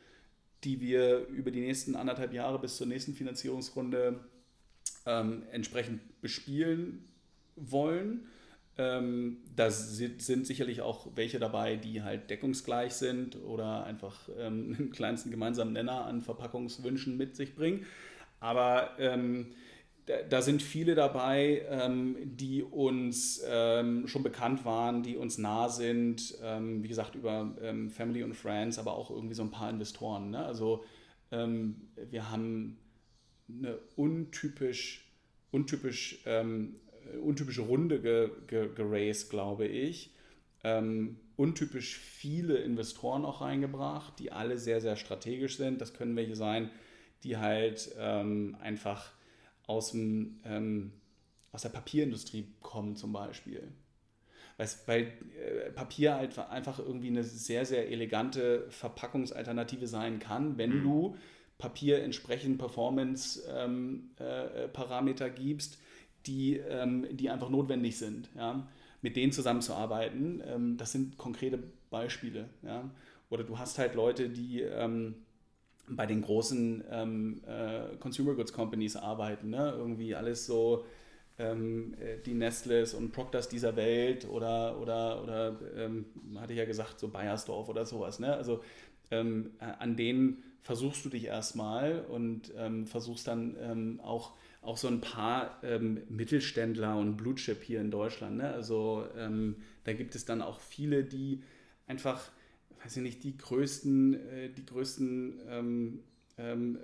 [0.64, 4.20] die wir über die nächsten anderthalb Jahre bis zur nächsten Finanzierungsrunde
[5.08, 7.08] ähm, entsprechend bespielen
[7.56, 8.26] wollen.
[8.76, 14.90] Ähm, da sind sicherlich auch welche dabei, die halt deckungsgleich sind oder einfach ähm, den
[14.92, 17.86] kleinsten gemeinsamen Nenner an Verpackungswünschen mit sich bringen.
[18.38, 19.48] Aber ähm,
[20.28, 26.38] da, sind viele dabei, ähm, die uns ähm, schon bekannt waren, die uns nah sind,
[26.42, 27.52] ähm, wie gesagt, über
[27.90, 30.30] Family und Friends, aber auch irgendwie so ein paar Investoren.
[30.30, 30.44] Ne?
[30.44, 30.84] Also
[31.30, 32.78] wir haben
[33.48, 35.04] eine untypisch,
[35.50, 36.76] untypisch, ähm,
[37.22, 40.14] untypische Runde ge, ge, geraced, glaube ich.
[41.36, 45.80] untypisch viele Investoren auch reingebracht, die alle sehr, sehr strategisch sind.
[45.80, 46.70] Das können welche sein,
[47.22, 47.94] die halt
[48.60, 49.12] einfach
[49.66, 50.92] aus, dem, ähm,
[51.52, 53.68] aus der Papierindustrie kommen zum Beispiel.
[54.86, 60.82] Weil äh, Papier halt einfach irgendwie eine sehr, sehr elegante Verpackungsalternative sein kann, wenn mhm.
[60.82, 61.16] du
[61.58, 65.78] Papier entsprechend Performance-Parameter ähm, äh, gibst,
[66.26, 68.28] die, ähm, die einfach notwendig sind.
[68.36, 68.68] Ja?
[69.02, 71.58] Mit denen zusammenzuarbeiten, ähm, das sind konkrete
[71.90, 72.48] Beispiele.
[72.62, 72.88] Ja?
[73.28, 75.16] Oder du hast halt Leute, die ähm,
[75.88, 79.50] bei den großen ähm, äh, Consumer Goods Companies arbeiten.
[79.50, 79.74] Ne?
[79.76, 80.84] Irgendwie alles so
[81.38, 85.56] ähm, äh, die Nestles und Proctors dieser Welt oder, oder, oder
[86.36, 88.20] hatte ich ja gesagt, so Bayersdorf oder sowas.
[88.20, 88.32] Ne?
[88.32, 88.62] Also
[89.10, 89.24] äh,
[89.78, 95.00] an denen versuchst du dich erstmal und ähm, versuchst dann ähm, auch, auch so ein
[95.00, 95.62] paar
[96.10, 98.36] Mittelständler und Blue Chip hier in Deutschland.
[98.36, 98.52] Ne?
[98.52, 99.06] Also
[99.84, 101.42] da gibt es dann auch viele, die
[101.86, 102.30] einfach
[102.82, 106.00] weiß ich nicht, die größten, äh, die größten, ähm,
[106.36, 106.78] ähm,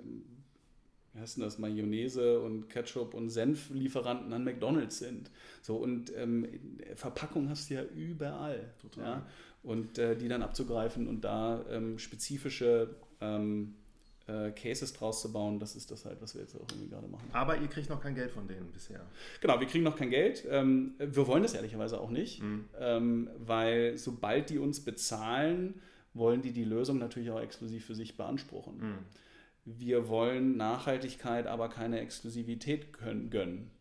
[1.13, 5.31] wie heißt denn das, Mayonnaise und Ketchup und Senflieferanten an McDonalds sind.
[5.61, 6.47] So, und ähm,
[6.95, 8.73] Verpackung hast du ja überall.
[8.81, 9.03] Total.
[9.03, 9.25] Ja?
[9.63, 13.75] Und äh, die dann abzugreifen und da ähm, spezifische ähm,
[14.27, 17.07] äh, Cases draus zu bauen, das ist das halt, was wir jetzt auch irgendwie gerade
[17.07, 17.29] machen.
[17.31, 19.05] Aber ihr kriegt noch kein Geld von denen bisher.
[19.41, 20.45] Genau, wir kriegen noch kein Geld.
[20.49, 22.65] Ähm, wir wollen das ehrlicherweise auch nicht, mhm.
[22.79, 25.81] ähm, weil sobald die uns bezahlen,
[26.13, 28.77] wollen die die Lösung natürlich auch exklusiv für sich beanspruchen.
[28.77, 28.97] Mhm.
[29.65, 33.71] Wir wollen Nachhaltigkeit, aber keine Exklusivität können, gönnen.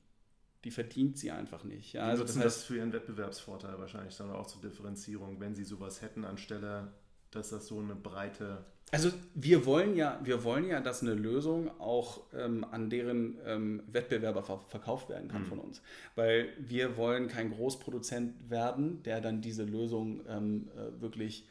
[0.64, 1.92] Die verdient sie einfach nicht.
[1.92, 5.40] Ja, die also nutzen das, heißt, das für ihren Wettbewerbsvorteil wahrscheinlich dann auch zur Differenzierung,
[5.40, 6.92] wenn sie sowas hätten, anstelle,
[7.34, 8.64] dass das so eine breite
[8.94, 13.82] also wir wollen ja, wir wollen ja, dass eine Lösung auch ähm, an deren ähm,
[13.90, 15.46] Wettbewerber ver verkauft werden kann mhm.
[15.46, 15.82] von uns.
[16.14, 21.44] Weil wir wollen kein Großproduzent werden, der dann diese Lösung ähm, äh, wirklich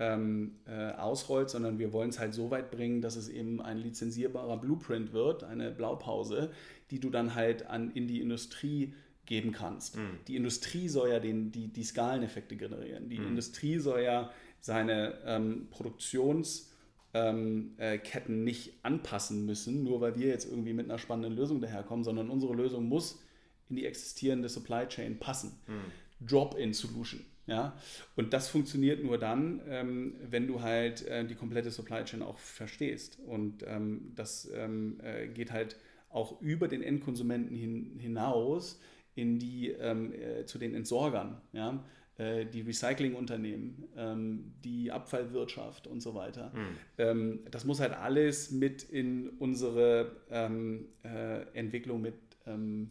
[0.00, 3.78] ähm, äh, ausrollt, sondern wir wollen es halt so weit bringen, dass es eben ein
[3.78, 6.50] lizenzierbarer Blueprint wird, eine Blaupause,
[6.90, 9.96] die du dann halt an, in die Industrie geben kannst.
[9.96, 10.18] Mhm.
[10.26, 13.08] Die Industrie soll ja den, die, die Skaleneffekte generieren.
[13.08, 13.28] Die mhm.
[13.28, 16.68] Industrie soll ja seine ähm, Produktions-
[17.14, 17.98] ähm, äh,
[18.28, 22.54] nicht anpassen müssen, nur weil wir jetzt irgendwie mit einer spannenden Lösung daherkommen, sondern unsere
[22.54, 23.22] Lösung muss
[23.68, 25.58] in die existierende Supply Chain passen.
[25.66, 26.26] Mhm.
[26.26, 27.24] Drop-in-Solution.
[27.46, 27.76] Ja?
[28.16, 32.38] Und das funktioniert nur dann, ähm, wenn du halt äh, die komplette Supply Chain auch
[32.38, 33.18] verstehst.
[33.26, 35.76] Und ähm, das ähm, äh, geht halt
[36.10, 38.80] auch über den Endkonsumenten hin, hinaus
[39.14, 41.40] in die, äh, zu den Entsorgern.
[41.52, 41.84] Ja?
[42.18, 46.52] Äh, die Recyclingunternehmen, ähm, die Abfallwirtschaft und so weiter.
[46.98, 47.40] Mhm.
[47.50, 52.16] das muss halt alles mit in unsere ähm, äh, Entwicklung mit,
[52.46, 52.90] ähm,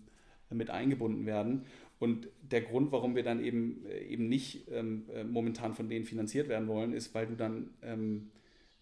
[0.50, 1.66] mit eingebunden werden.
[2.00, 6.48] Und der Grund, warum wir dann eben, äh, eben nicht ähm, momentan von denen finanziert
[6.48, 8.32] werden wollen, ist, weil du dann, ähm,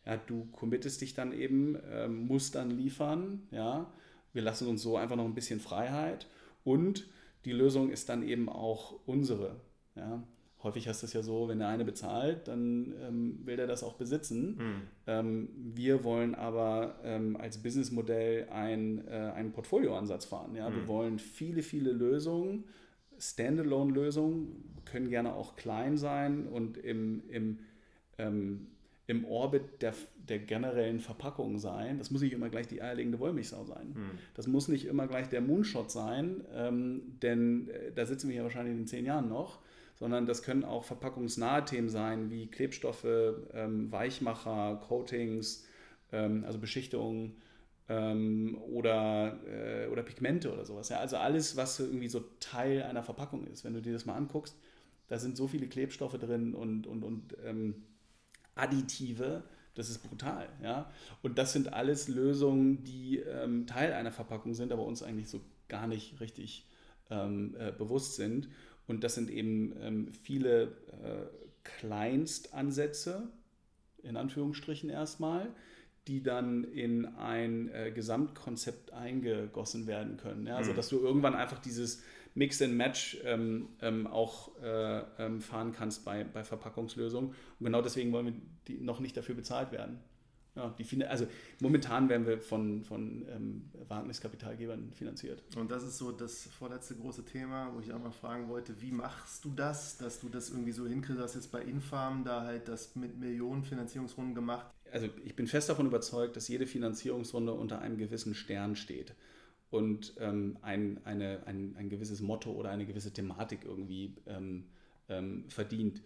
[0.05, 3.91] ja, du committest dich dann eben, ähm, musst dann liefern, ja.
[4.33, 6.27] Wir lassen uns so einfach noch ein bisschen Freiheit
[6.65, 7.07] und
[7.45, 9.55] die Lösung ist dann eben auch unsere.
[9.95, 10.23] Ja
[10.65, 13.93] häufig heißt es ja so, wenn der eine bezahlt, dann ähm, will der das auch
[13.93, 14.57] besitzen.
[14.57, 14.81] Mhm.
[15.07, 20.55] Ähm, wir wollen aber ähm, als Businessmodell ein, äh, einen Portfolioansatz fahren.
[20.55, 20.69] Ja?
[20.69, 20.73] Mhm.
[20.73, 20.87] Wir hm.
[20.87, 22.65] wollen viele, viele Lösungen,
[23.17, 27.59] Standalone-Lösungen, können gerne auch klein sein und im, im,
[28.17, 28.67] ähm,
[29.07, 31.99] im Orbit der, der generellen Verpackung sein.
[31.99, 33.89] Das muss nicht immer gleich die eierlegende Wollmilchsau sein.
[33.89, 34.17] Mhm.
[34.33, 38.43] Das muss nicht immer gleich der Moonshot sein, ähm, denn äh, da sitzen wir ja
[38.43, 39.59] wahrscheinlich in zehn Jahren noch
[39.95, 43.05] sondern das können auch verpackungsnahe Themen sein, wie Klebstoffe,
[43.53, 45.65] ähm, Weichmacher, Coatings,
[46.11, 47.37] ähm, also Beschichtungen
[47.87, 50.89] ähm, oder, äh, oder Pigmente oder sowas.
[50.89, 50.99] Ja?
[50.99, 53.63] Also alles, was irgendwie so Teil einer Verpackung ist.
[53.63, 54.55] Wenn du dir das mal anguckst,
[55.07, 57.83] da sind so viele Klebstoffe drin und, und, und ähm,
[58.55, 59.43] Additive,
[59.75, 60.49] das ist brutal.
[60.63, 60.91] Ja?
[61.21, 65.41] Und das sind alles Lösungen, die ähm, Teil einer Verpackung sind, aber uns eigentlich so
[65.67, 66.67] gar nicht richtig
[67.09, 68.49] ähm, äh, bewusst sind.
[68.88, 70.63] Und das sind eben ähm, viele
[71.03, 71.25] äh,
[71.63, 73.29] Kleinstansätze,
[74.03, 75.47] in Anführungsstrichen erstmal,
[76.07, 80.45] die dann in ein äh, Gesamtkonzept eingegossen werden können.
[80.45, 80.57] Ja?
[80.57, 80.75] Also, mhm.
[80.75, 82.03] dass du irgendwann einfach dieses
[82.36, 87.29] Mix and Match ähm, ähm, auch äh, ähm, fahren kannst bei, bei Verpackungslösungen.
[87.31, 88.33] Und genau deswegen wollen wir
[88.67, 89.99] die noch nicht dafür bezahlt werden.
[90.56, 91.28] Ja, die, also
[91.60, 95.43] momentan werden wir von, von ähm, Wagniskapitalgebern finanziert.
[95.58, 98.91] Und das ist so das vorletzte große Thema, wo ich auch mal fragen wollte, wie
[98.91, 102.70] machst du das, dass du das irgendwie so hinkriegst, dass jetzt bei Infarm da halt
[102.70, 104.68] das mit Millionen Finanzierungsrunden gemacht?
[104.93, 109.14] Also ich bin fest davon überzeugt, dass jede Finanzierungsrunde unter einem gewissen Stern steht
[109.72, 114.68] und ähm, ein, eine, ein, ein gewisses Motto oder eine gewisse Thematik irgendwie ähm,
[115.10, 116.01] ähm verdient.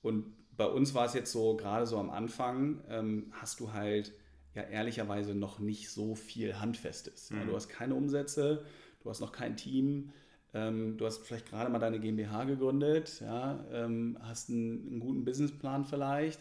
[0.00, 4.12] Und bei uns war es jetzt so, gerade so am Anfang, ähm, hast du halt
[4.54, 7.30] ja ehrlicherweise noch nicht so viel Handfestes.
[7.30, 7.38] Mhm.
[7.38, 8.64] Ja, du hast keine Umsätze,
[9.02, 10.10] du hast noch kein Team,
[10.52, 15.24] ähm, du hast vielleicht gerade mal deine GmbH gegründet, ja, ähm, hast einen, einen, guten
[15.24, 16.40] Businessplan vielleicht.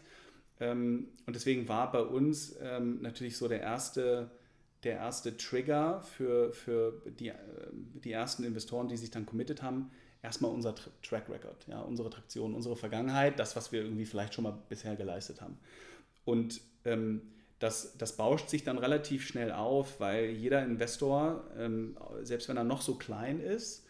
[0.59, 4.31] Ähm, und deswegen war bei uns ähm, natürlich so der erste,
[4.83, 7.35] der erste Trigger für, für die, äh,
[8.03, 9.91] die ersten Investoren, die sich dann committed haben,
[10.21, 14.43] erstmal unser Track Record, ja, unsere Traktion, unsere Vergangenheit, das, was wir irgendwie vielleicht schon
[14.43, 15.57] mal bisher geleistet haben.
[16.25, 17.21] Und ähm,
[17.59, 22.63] das, das bauscht sich dann relativ schnell auf, weil jeder Investor, ähm, selbst wenn er
[22.63, 23.85] noch so klein ist,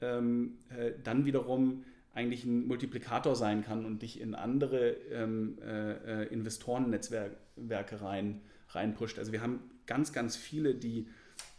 [0.00, 6.24] ähm, äh, dann wiederum eigentlich ein Multiplikator sein kann und dich in andere ähm, äh,
[6.24, 9.18] äh Investorennetzwerke rein, reinpusht.
[9.18, 11.08] Also wir haben ganz, ganz viele, die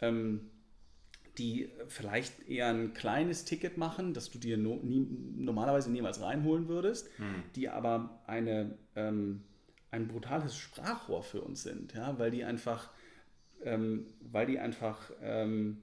[0.01, 0.49] ähm,
[1.37, 6.67] die vielleicht eher ein kleines Ticket machen, das du dir no, nie, normalerweise niemals reinholen
[6.67, 7.43] würdest, hm.
[7.55, 9.43] die aber eine, ähm,
[9.89, 12.91] ein brutales Sprachrohr für uns sind, ja, weil die einfach,
[13.63, 15.81] ähm, weil die einfach ähm,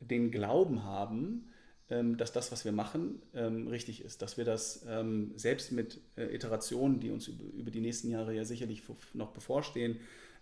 [0.00, 1.48] den Glauben haben,
[1.90, 6.00] ähm, dass das, was wir machen, ähm, richtig ist, dass wir das ähm, selbst mit
[6.16, 8.82] äh, Iterationen, die uns über, über, die nächsten Jahre ja sicherlich
[9.12, 9.98] noch bevorstehen,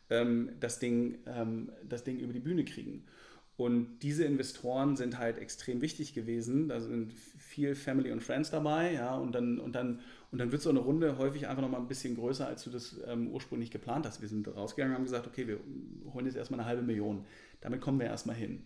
[0.09, 1.21] das, Ding,
[1.89, 3.07] das Ding über die Bühne kriegen.
[3.63, 6.69] Und diese Investoren sind halt extrem wichtig gewesen.
[6.69, 10.01] Da sind viel Family und Friends dabei, ja, und dann, und dann,
[10.33, 13.01] und dann wird so eine Runde häufig einfach nochmal ein bisschen größer, als du das
[13.07, 14.21] ähm, ursprünglich geplant hast.
[14.21, 15.61] Wir sind rausgegangen und haben gesagt, okay, wir
[16.13, 17.25] holen jetzt erstmal eine halbe Million.
[17.61, 18.65] Damit kommen wir erstmal hin.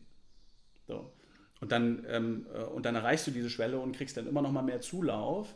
[0.88, 1.12] So.
[1.60, 4.52] Und dann, ähm, äh, und dann erreichst du diese Schwelle und kriegst dann immer noch
[4.52, 5.54] mal mehr Zulauf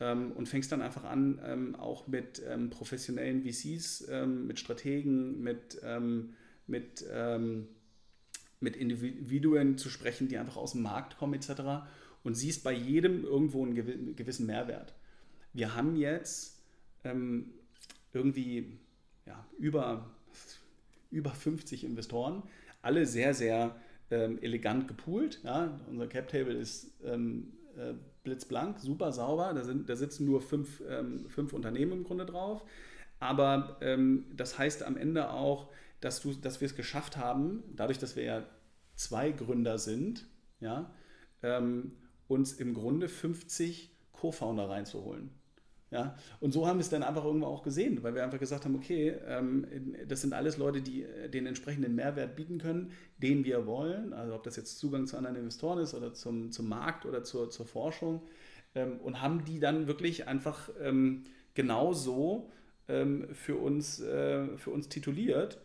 [0.00, 5.42] ähm, und fängst dann einfach an, ähm, auch mit ähm, professionellen VCs, ähm, mit Strategen,
[5.42, 5.78] mit,
[6.66, 7.04] mit
[8.60, 11.86] mit Individuen zu sprechen, die einfach aus dem Markt kommen etc.
[12.22, 14.94] Und siehst bei jedem irgendwo einen gewissen Mehrwert.
[15.52, 16.60] Wir haben jetzt
[17.04, 17.52] ähm,
[18.12, 18.78] irgendwie
[19.26, 20.10] ja, über,
[21.10, 22.42] über 50 Investoren,
[22.82, 23.76] alle sehr, sehr
[24.10, 25.40] ähm, elegant gepoolt.
[25.44, 25.80] Ja?
[25.88, 27.94] Unser Cap Table ist ähm, äh,
[28.24, 29.52] blitzblank, super sauber.
[29.54, 32.64] Da, sind, da sitzen nur fünf, ähm, fünf Unternehmen im Grunde drauf.
[33.20, 35.68] Aber ähm, das heißt am Ende auch,
[36.00, 38.44] dass, du, dass wir es geschafft haben, dadurch, dass wir ja
[38.94, 40.26] zwei Gründer sind,
[40.60, 40.92] ja,
[41.42, 41.92] ähm,
[42.26, 45.30] uns im Grunde 50 Co-Founder reinzuholen.
[45.90, 48.66] Ja, und so haben wir es dann einfach irgendwo auch gesehen, weil wir einfach gesagt
[48.66, 49.66] haben, okay, ähm,
[50.06, 54.12] das sind alles Leute, die äh, den entsprechenden Mehrwert bieten können, den wir wollen.
[54.12, 57.48] Also ob das jetzt Zugang zu anderen Investoren ist oder zum, zum Markt oder zur,
[57.48, 58.20] zur Forschung.
[58.74, 61.24] ähm, und haben die dann wirklich einfach ähm,
[61.54, 62.50] genauso
[62.86, 65.60] für, uns, äh, für uns tituliert.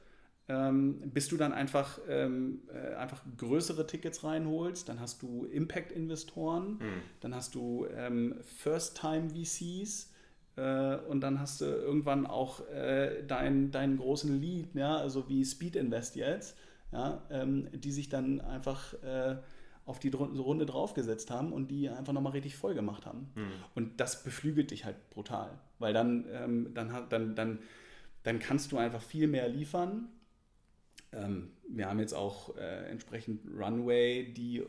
[0.50, 6.74] Ähm, bis du dann einfach, ähm, äh, einfach größere Tickets reinholst, dann hast du Impact-Investoren,
[6.74, 7.02] mhm.
[7.22, 10.14] dann hast du ähm, First-Time-VCs,
[10.56, 15.44] äh, und dann hast du irgendwann auch äh, deinen, deinen großen Lead, ja, also wie
[15.44, 16.58] Speed Invest jetzt,
[16.92, 19.38] ja, ähm, die sich dann einfach äh,
[19.86, 23.32] auf die Runde draufgesetzt haben und die einfach nochmal richtig voll gemacht haben.
[23.36, 23.52] Mhm.
[23.76, 27.60] Und das beflügelt dich halt brutal, weil dann, ähm, dann, dann, dann,
[28.22, 30.08] dann kannst du einfach viel mehr liefern.
[31.16, 34.66] Ähm, wir haben jetzt auch äh, entsprechend Runway, die, äh,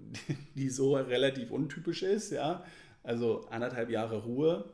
[0.54, 2.64] die so relativ untypisch ist, ja.
[3.02, 4.64] Also anderthalb Jahre Ruhe,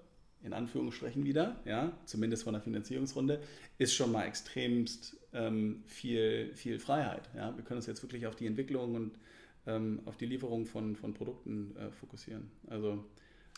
[0.42, 3.40] in Anführungsstrichen wieder, ja, zumindest von der Finanzierungsrunde,
[3.78, 7.28] ist schon mal extremst ähm, viel, viel Freiheit.
[7.36, 7.56] Ja.
[7.56, 9.18] Wir können uns jetzt wirklich auf die Entwicklung und
[9.66, 12.50] ähm, auf die Lieferung von, von Produkten äh, fokussieren.
[12.66, 13.04] Also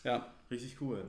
[0.04, 0.34] ja.
[0.50, 1.08] Richtig cool.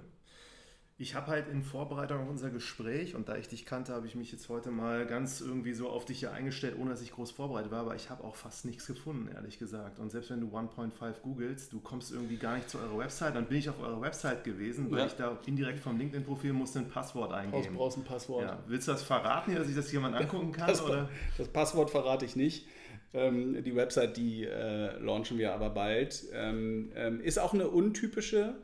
[0.98, 4.16] Ich habe halt in Vorbereitung auf unser Gespräch und da ich dich kannte, habe ich
[4.16, 7.32] mich jetzt heute mal ganz irgendwie so auf dich hier eingestellt, ohne dass ich groß
[7.32, 10.00] vorbereitet war, aber ich habe auch fast nichts gefunden, ehrlich gesagt.
[10.00, 13.46] Und selbst wenn du 1.5 googelst, du kommst irgendwie gar nicht zu eurer Website, dann
[13.46, 15.06] bin ich auf eurer Website gewesen, weil ja.
[15.08, 17.74] ich da indirekt vom LinkedIn-Profil musste ein Passwort eingeben.
[17.74, 18.43] Du brauchst ein Passwort.
[18.43, 18.64] Ja.
[18.68, 20.68] Willst du das verraten, dass ich das jemand angucken kann?
[20.68, 21.10] Das, oder?
[21.38, 22.70] das Passwort verrate ich nicht.
[23.14, 26.24] Ähm, die Website, die äh, launchen wir aber bald.
[26.32, 28.56] Ähm, ähm, ist auch eine untypische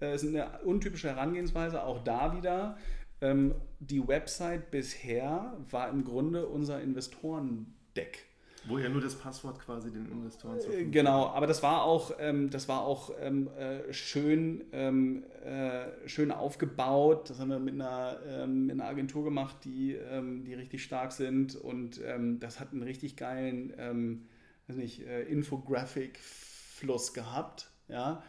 [0.00, 2.76] äh, ist eine untypische Herangehensweise, auch da wieder.
[3.20, 8.26] Ähm, die Website bisher war im Grunde unser Investorendeck.
[8.68, 12.10] Wo ja nur das Passwort quasi den Investoren zur äh, Genau, aber das war auch,
[12.18, 17.30] ähm, das war auch ähm, äh, schön, ähm, äh, schön aufgebaut.
[17.30, 21.12] Das haben wir mit einer, ähm, mit einer Agentur gemacht, die, ähm, die richtig stark
[21.12, 24.26] sind und ähm, das hat einen richtig geilen,
[24.66, 27.70] weiß nicht, äh, Infographic-Fluss gehabt.
[27.88, 28.24] Ja,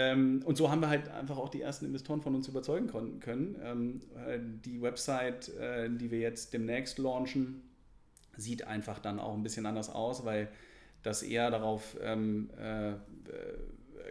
[0.00, 2.86] ähm, und so haben wir halt einfach auch die ersten Investoren von uns überzeugen
[3.18, 3.56] können.
[3.64, 7.62] Ähm, äh, die Website, äh, die wir jetzt demnächst launchen,
[8.36, 10.48] sieht einfach dann auch ein bisschen anders aus, weil
[11.02, 12.92] das eher darauf ähm, äh,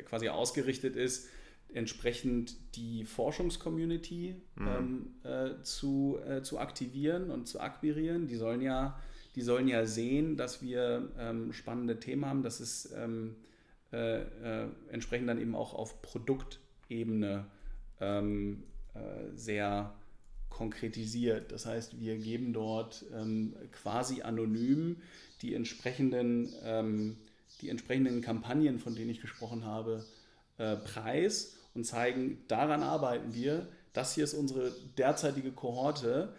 [0.03, 1.29] quasi ausgerichtet ist,
[1.73, 4.67] entsprechend die Forschungscommunity mhm.
[4.67, 8.27] ähm, äh, zu, äh, zu aktivieren und zu akquirieren.
[8.27, 8.99] Die sollen ja,
[9.35, 13.37] die sollen ja sehen, dass wir ähm, spannende Themen haben, dass es ähm,
[13.93, 17.45] äh, äh, entsprechend dann eben auch auf Produktebene
[17.99, 18.63] ähm,
[18.93, 19.93] äh, sehr
[20.49, 21.51] konkretisiert.
[21.51, 24.97] Das heißt, wir geben dort ähm, quasi anonym
[25.41, 27.17] die entsprechenden, ähm,
[27.61, 30.05] die entsprechenden Kampagnen, von denen ich gesprochen habe,
[30.57, 33.67] äh, preis und zeigen, daran arbeiten wir.
[33.93, 36.33] Das hier ist unsere derzeitige Kohorte.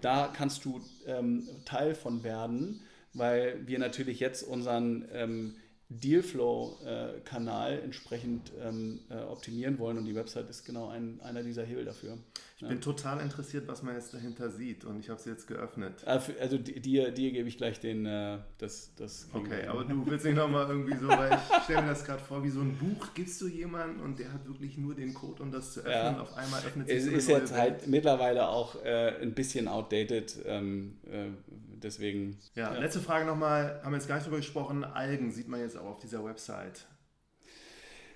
[0.00, 2.80] Da kannst du ähm, Teil von werden,
[3.12, 5.56] weil wir natürlich jetzt unseren ähm,
[5.90, 11.84] Dealflow-Kanal entsprechend ähm, äh, optimieren wollen und die Website ist genau ein, einer dieser Hebel
[11.84, 12.16] dafür.
[12.54, 12.68] Ich ja.
[12.68, 15.94] bin total interessiert, was man jetzt dahinter sieht und ich habe sie jetzt geöffnet.
[16.06, 20.24] Ah, also dir, dir gebe ich gleich den, äh, das, das Okay, aber du willst
[20.24, 23.08] nicht nochmal irgendwie so, weil ich stelle mir das gerade vor, wie so ein Buch,
[23.14, 26.20] gibst du jemanden und der hat wirklich nur den Code, um das zu öffnen ja.
[26.20, 27.60] auf einmal öffnet sich Es ist jetzt Welt.
[27.60, 31.30] halt mittlerweile auch äh, ein bisschen outdated, ähm, äh,
[31.82, 32.38] deswegen.
[32.54, 32.78] Ja, ja.
[32.78, 35.86] letzte Frage nochmal, haben wir jetzt gar nicht drüber gesprochen, Algen sieht man jetzt auch
[35.86, 36.86] auf dieser Website.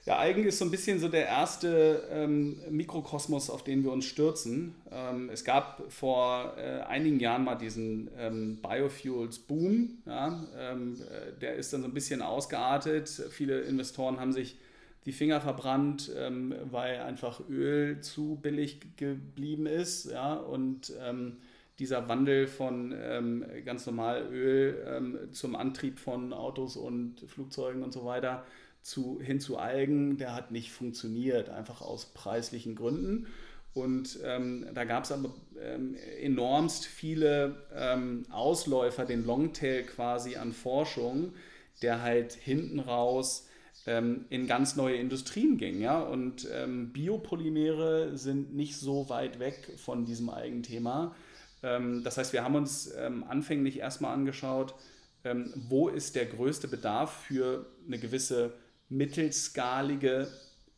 [0.07, 4.05] Ja, Algen ist so ein bisschen so der erste ähm, Mikrokosmos, auf den wir uns
[4.05, 4.75] stürzen.
[4.93, 10.03] Ähm, es gab vor äh, einigen Jahren mal diesen ähm, Biofuels-Boom.
[10.05, 10.45] Ja?
[10.59, 13.09] Ähm, äh, der ist dann so ein bisschen ausgeartet.
[13.31, 14.59] Viele Investoren haben sich
[15.07, 20.11] die Finger verbrannt, ähm, weil einfach Öl zu billig geblieben ist.
[20.11, 20.35] Ja?
[20.35, 21.39] Und ähm,
[21.79, 27.93] dieser Wandel von ähm, ganz normal Öl ähm, zum Antrieb von Autos und Flugzeugen und
[27.93, 28.45] so weiter
[28.83, 33.27] zu, hin zu Algen, der hat nicht funktioniert, einfach aus preislichen Gründen.
[33.73, 40.53] Und ähm, da gab es aber ähm, enormst viele ähm, Ausläufer, den Longtail quasi an
[40.53, 41.33] Forschung,
[41.83, 43.49] der halt hinten raus
[43.87, 45.81] ähm, in ganz neue Industrien ging.
[45.81, 46.01] Ja?
[46.01, 46.47] Und
[46.93, 51.07] Biopolymere sind nicht so weit weg von diesem Eigenthema.
[51.07, 51.15] Ähm,
[52.05, 54.75] das heißt, wir haben uns ähm, anfänglich erstmal angeschaut,
[55.25, 58.53] ähm, wo ist der größte Bedarf für eine gewisse
[58.89, 60.29] mittelskalige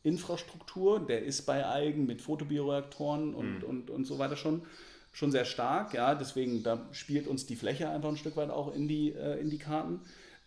[0.03, 1.05] Infrastruktur.
[1.05, 3.65] Der ist bei Algen mit Photobioreaktoren und, mhm.
[3.65, 4.63] und, und so weiter schon,
[5.13, 5.93] schon sehr stark.
[5.95, 9.41] Ja, deswegen da spielt uns die Fläche einfach ein Stück weit auch in die, äh,
[9.41, 10.01] in die Karten.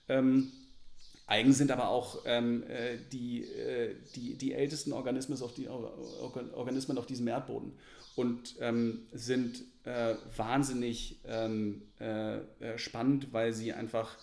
[0.08, 0.52] Ähm,
[1.28, 6.98] Algen sind aber auch ähm, äh, die, äh, die, die ältesten Organismen auf, die, Organismen
[6.98, 7.74] auf diesem Erdboden
[8.16, 14.18] und ähm, sind äh, wahnsinnig ähm, äh, äh, spannend, weil sie einfach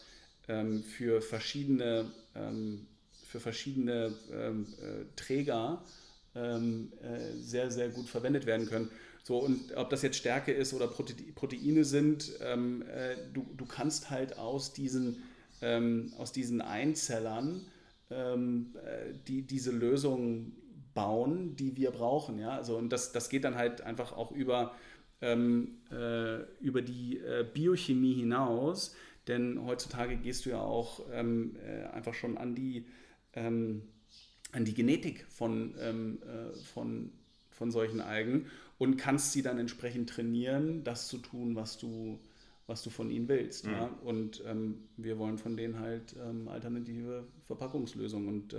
[0.47, 2.87] ähm, für, verschiedene, ähm,
[3.25, 5.83] für verschiedene ähm, äh, Träger
[6.37, 8.91] ähm, äh, sehr, sehr gut verwendet werden können.
[9.25, 14.73] So, und ob das jetzt Stärke ist oder Proteine sind, du, du kannst halt aus
[14.73, 15.21] diesen,
[16.17, 17.67] aus diesen Einzellern
[19.27, 20.53] die, diese Lösung
[20.95, 22.39] bauen, die wir brauchen.
[22.39, 22.51] Ja?
[22.51, 24.73] Also, und das, das geht dann halt einfach auch über,
[25.21, 28.95] ähm, äh, über die äh, Biochemie hinaus,
[29.27, 32.85] denn heutzutage gehst du ja auch ähm, äh, einfach schon an die,
[33.35, 33.83] ähm,
[34.53, 37.13] an die Genetik von, ähm, äh, von,
[37.51, 38.47] von solchen Algen
[38.79, 42.21] und kannst sie dann entsprechend trainieren, das zu tun, was du,
[42.67, 43.67] was du von ihnen willst.
[43.67, 43.73] Mhm.
[43.73, 43.87] Ja?
[44.05, 48.29] Und ähm, wir wollen von denen halt ähm, alternative Verpackungslösungen.
[48.29, 48.55] Und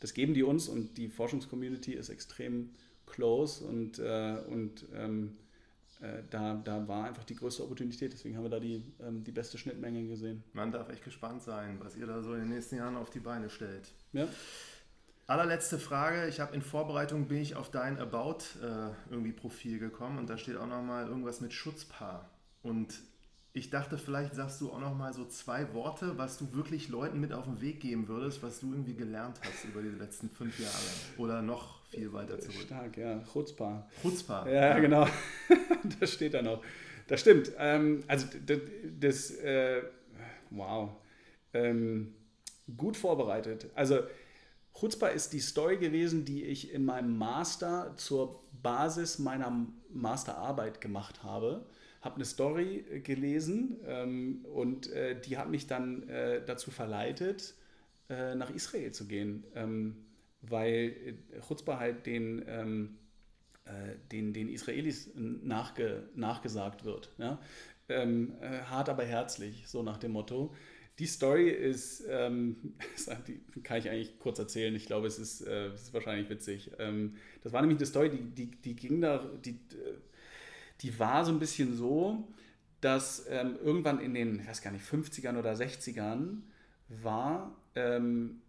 [0.00, 2.70] das geben die uns und die Forschungscommunity ist extrem
[3.06, 4.86] close und, äh, und
[6.00, 8.12] äh, da, da war einfach die größte Opportunität.
[8.12, 10.44] Deswegen haben wir da die, ähm, die beste Schnittmenge gesehen.
[10.52, 13.20] Man darf echt gespannt sein, was ihr da so in den nächsten Jahren auf die
[13.20, 13.92] Beine stellt.
[14.12, 14.28] Ja.
[15.26, 16.26] Allerletzte Frage.
[16.28, 20.38] Ich habe in Vorbereitung bin ich auf dein About äh, irgendwie Profil gekommen und da
[20.38, 22.30] steht auch nochmal irgendwas mit Schutzpaar.
[22.62, 23.00] Und
[23.52, 27.32] ich dachte, vielleicht sagst du auch nochmal so zwei Worte, was du wirklich Leuten mit
[27.32, 30.74] auf den Weg geben würdest, was du irgendwie gelernt hast über die letzten fünf Jahre
[31.18, 32.60] oder noch viel weiter zurück.
[32.66, 33.22] Stark, ja.
[33.32, 33.88] Chutzpah.
[34.02, 34.46] Chutzpah.
[34.48, 35.06] Ja, ja, genau.
[36.00, 36.62] das steht da noch.
[37.06, 37.52] Das stimmt.
[37.58, 38.58] Ähm, also das,
[39.00, 39.82] das äh,
[40.50, 40.90] wow.
[41.54, 42.14] Ähm,
[42.76, 43.70] gut vorbereitet.
[43.74, 44.00] Also
[44.78, 51.22] Chutzpah ist die Story gewesen, die ich in meinem Master zur Basis meiner Masterarbeit gemacht
[51.22, 51.66] habe.
[52.00, 57.54] Habe eine Story äh, gelesen ähm, und äh, die hat mich dann äh, dazu verleitet,
[58.08, 59.96] äh, nach Israel zu gehen, ähm,
[60.42, 62.98] weil äh, Chutzpah halt den, ähm,
[63.64, 67.12] äh, den, den Israelis nachge, nachgesagt wird.
[67.18, 67.40] Ja?
[67.88, 70.54] Ähm, hart aber herzlich, so nach dem Motto.
[70.98, 72.74] Die Story ist, ähm,
[73.28, 74.74] die kann ich eigentlich kurz erzählen.
[74.74, 76.72] Ich glaube, es ist, äh, ist wahrscheinlich witzig.
[76.78, 79.58] Ähm, das war nämlich eine Story, die, die, die ging da, die,
[80.80, 82.28] die war so ein bisschen so,
[82.80, 86.42] dass ähm, irgendwann in den, ich weiß gar nicht, 50ern oder 60ern
[86.88, 88.40] war ähm,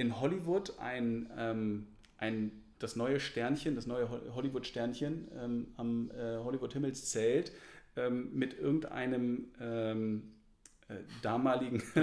[0.00, 1.86] in Hollywood ein, ähm,
[2.16, 7.52] ein, das neue Sternchen, das neue Hollywood-Sternchen ähm, am äh, Hollywood-Himmelszelt
[7.96, 11.82] ähm, mit irgendeinem äh, damaligen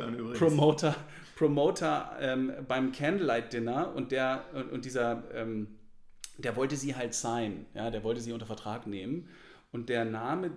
[0.00, 0.94] an, Promoter,
[1.34, 5.66] Promoter ähm, beim Candlelight Dinner und der und, und dieser ähm,
[6.38, 9.28] der wollte sie halt sein, ja, der wollte sie unter Vertrag nehmen
[9.72, 10.52] und der Name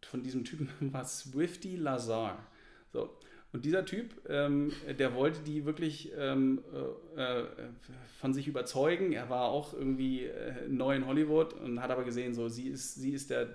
[0.00, 2.46] von diesem Typen war Swifty Lazar.
[3.54, 6.60] Und dieser Typ, ähm, der wollte die wirklich ähm,
[7.16, 7.46] äh, äh,
[8.18, 9.12] von sich überzeugen.
[9.12, 12.96] Er war auch irgendwie äh, neu in Hollywood und hat aber gesehen, so sie ist,
[12.96, 13.46] sie ist der,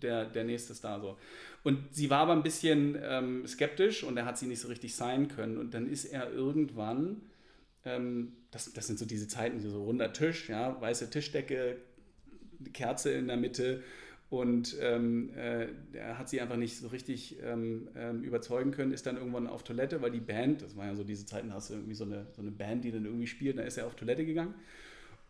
[0.00, 1.00] der, der nächste Star.
[1.00, 1.16] So.
[1.64, 4.94] Und sie war aber ein bisschen ähm, skeptisch und er hat sie nicht so richtig
[4.94, 5.58] sein können.
[5.58, 7.20] Und dann ist er irgendwann,
[7.84, 11.78] ähm, das, das sind so diese Zeiten, so runder Tisch, ja, weiße Tischdecke,
[12.72, 13.82] Kerze in der Mitte.
[14.30, 19.04] Und ähm, äh, er hat sie einfach nicht so richtig ähm, ähm, überzeugen können, ist
[19.06, 21.74] dann irgendwann auf Toilette, weil die Band, das war ja so diese Zeiten, hast du
[21.74, 24.24] irgendwie so eine, so eine Band, die dann irgendwie spielt, dann ist er auf Toilette
[24.24, 24.54] gegangen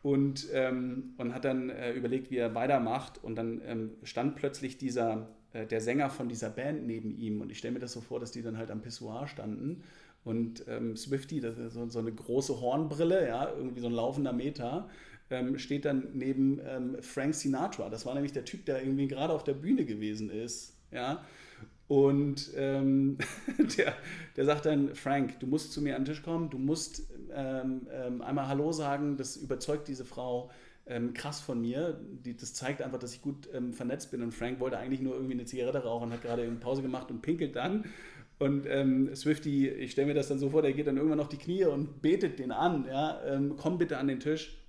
[0.02, 3.22] und, ähm, und hat dann äh, überlegt, wie er weitermacht.
[3.22, 7.40] Und dann ähm, stand plötzlich dieser äh, der Sänger von dieser Band neben ihm.
[7.40, 9.82] Und ich stelle mir das so vor, dass die dann halt am Pissoir standen.
[10.24, 14.32] Und ähm, Swifty, das ist so, so, eine große Hornbrille, ja, irgendwie so ein laufender
[14.32, 14.88] Meter,
[15.30, 17.88] ähm, steht dann neben ähm, Frank Sinatra.
[17.88, 20.76] Das war nämlich der Typ, der irgendwie gerade auf der Bühne gewesen ist.
[20.90, 21.24] Ja.
[21.88, 23.18] Und ähm,
[23.76, 23.94] der,
[24.36, 27.86] der sagt dann, Frank, du musst zu mir an den Tisch kommen, du musst ähm,
[27.92, 30.50] ähm, einmal Hallo sagen, das überzeugt diese Frau
[30.86, 32.00] ähm, krass von mir.
[32.24, 34.22] Die, das zeigt einfach, dass ich gut vernetzt bin.
[34.22, 37.54] Und Frank wollte eigentlich nur irgendwie eine Zigarette rauchen, hat gerade Pause gemacht und pinkelt
[37.56, 37.84] dann.
[38.40, 41.28] Und ähm, Swifty, ich stelle mir das dann so vor, der geht dann irgendwann auf
[41.28, 42.86] die Knie und betet den an.
[42.88, 43.20] Ja?
[43.26, 44.59] Ähm, komm bitte an den Tisch.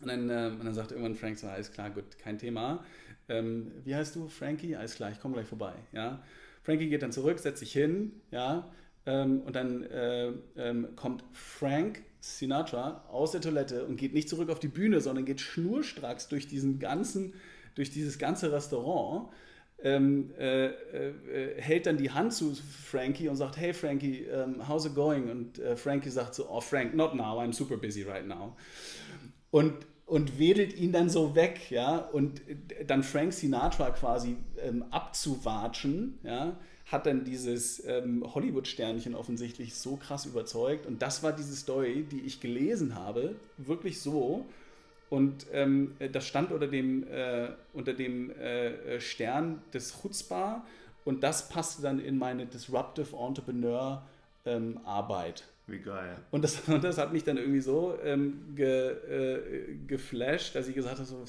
[0.00, 2.84] Und dann, äh, und dann sagt irgendwann Frank so, alles klar, gut, kein Thema.
[3.28, 4.76] Ähm, wie heißt du, Frankie?
[4.76, 5.72] Alles klar, ich komme gleich vorbei.
[5.92, 6.22] Ja?
[6.62, 8.70] Frankie geht dann zurück, setzt sich hin, ja,
[9.06, 14.50] ähm, und dann äh, ähm, kommt Frank Sinatra aus der Toilette und geht nicht zurück
[14.50, 17.34] auf die Bühne, sondern geht schnurstracks durch diesen ganzen,
[17.76, 19.28] durch dieses ganze Restaurant.
[19.82, 24.68] Ähm, äh, äh, hält dann die Hand zu Frankie und sagt, hey Frankie, um, ähm,
[24.68, 25.30] how's it going?
[25.30, 28.56] Und äh, Frankie sagt so, oh Frank, not now, I'm super busy right now.
[29.56, 29.72] Und,
[30.04, 32.42] und wedelt ihn dann so weg, ja, und
[32.86, 40.26] dann Frank Sinatra quasi ähm, abzuwatschen, ja, hat dann dieses ähm, Hollywood-Sternchen offensichtlich so krass
[40.26, 40.84] überzeugt.
[40.84, 44.44] Und das war diese Story, die ich gelesen habe, wirklich so.
[45.08, 50.66] Und ähm, das stand unter dem, äh, unter dem äh, Stern des Chutzpah
[51.06, 54.02] und das passte dann in meine Disruptive Entrepreneur
[54.44, 55.44] ähm, Arbeit.
[55.66, 56.16] Wie geil.
[56.30, 60.74] Und das, und das hat mich dann irgendwie so ähm, ge, äh, geflasht, dass ich
[60.74, 61.24] gesagt habe, so,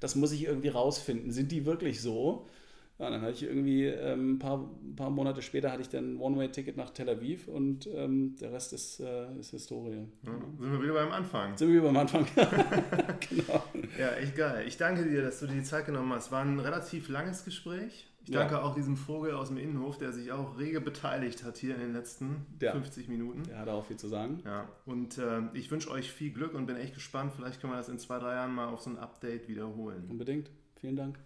[0.00, 1.30] das muss ich irgendwie rausfinden.
[1.30, 2.46] Sind die wirklich so?
[2.98, 6.16] Ja, dann hatte ich irgendwie ähm, ein paar, ein paar Monate später hatte ich dann
[6.16, 10.06] ein One-Way-Ticket nach Tel Aviv und ähm, der Rest ist, äh, ist Historie.
[10.22, 11.56] Ja, sind wir wieder beim Anfang.
[11.56, 12.26] Sind wir wieder beim Anfang.
[13.30, 13.64] genau.
[13.98, 14.66] Ja, echt geil.
[14.68, 16.30] Ich danke dir, dass du dir die Zeit genommen hast.
[16.30, 18.09] War ein relativ langes Gespräch.
[18.22, 18.62] Ich danke ja.
[18.62, 21.92] auch diesem Vogel aus dem Innenhof, der sich auch rege beteiligt hat hier in den
[21.92, 22.72] letzten ja.
[22.72, 23.44] 50 Minuten.
[23.44, 24.40] Der hat auch viel zu sagen.
[24.44, 27.32] Ja, und äh, ich wünsche euch viel Glück und bin echt gespannt.
[27.34, 30.06] Vielleicht können wir das in zwei, drei Jahren mal auf so ein Update wiederholen.
[30.08, 30.50] Unbedingt.
[30.76, 31.18] Vielen Dank.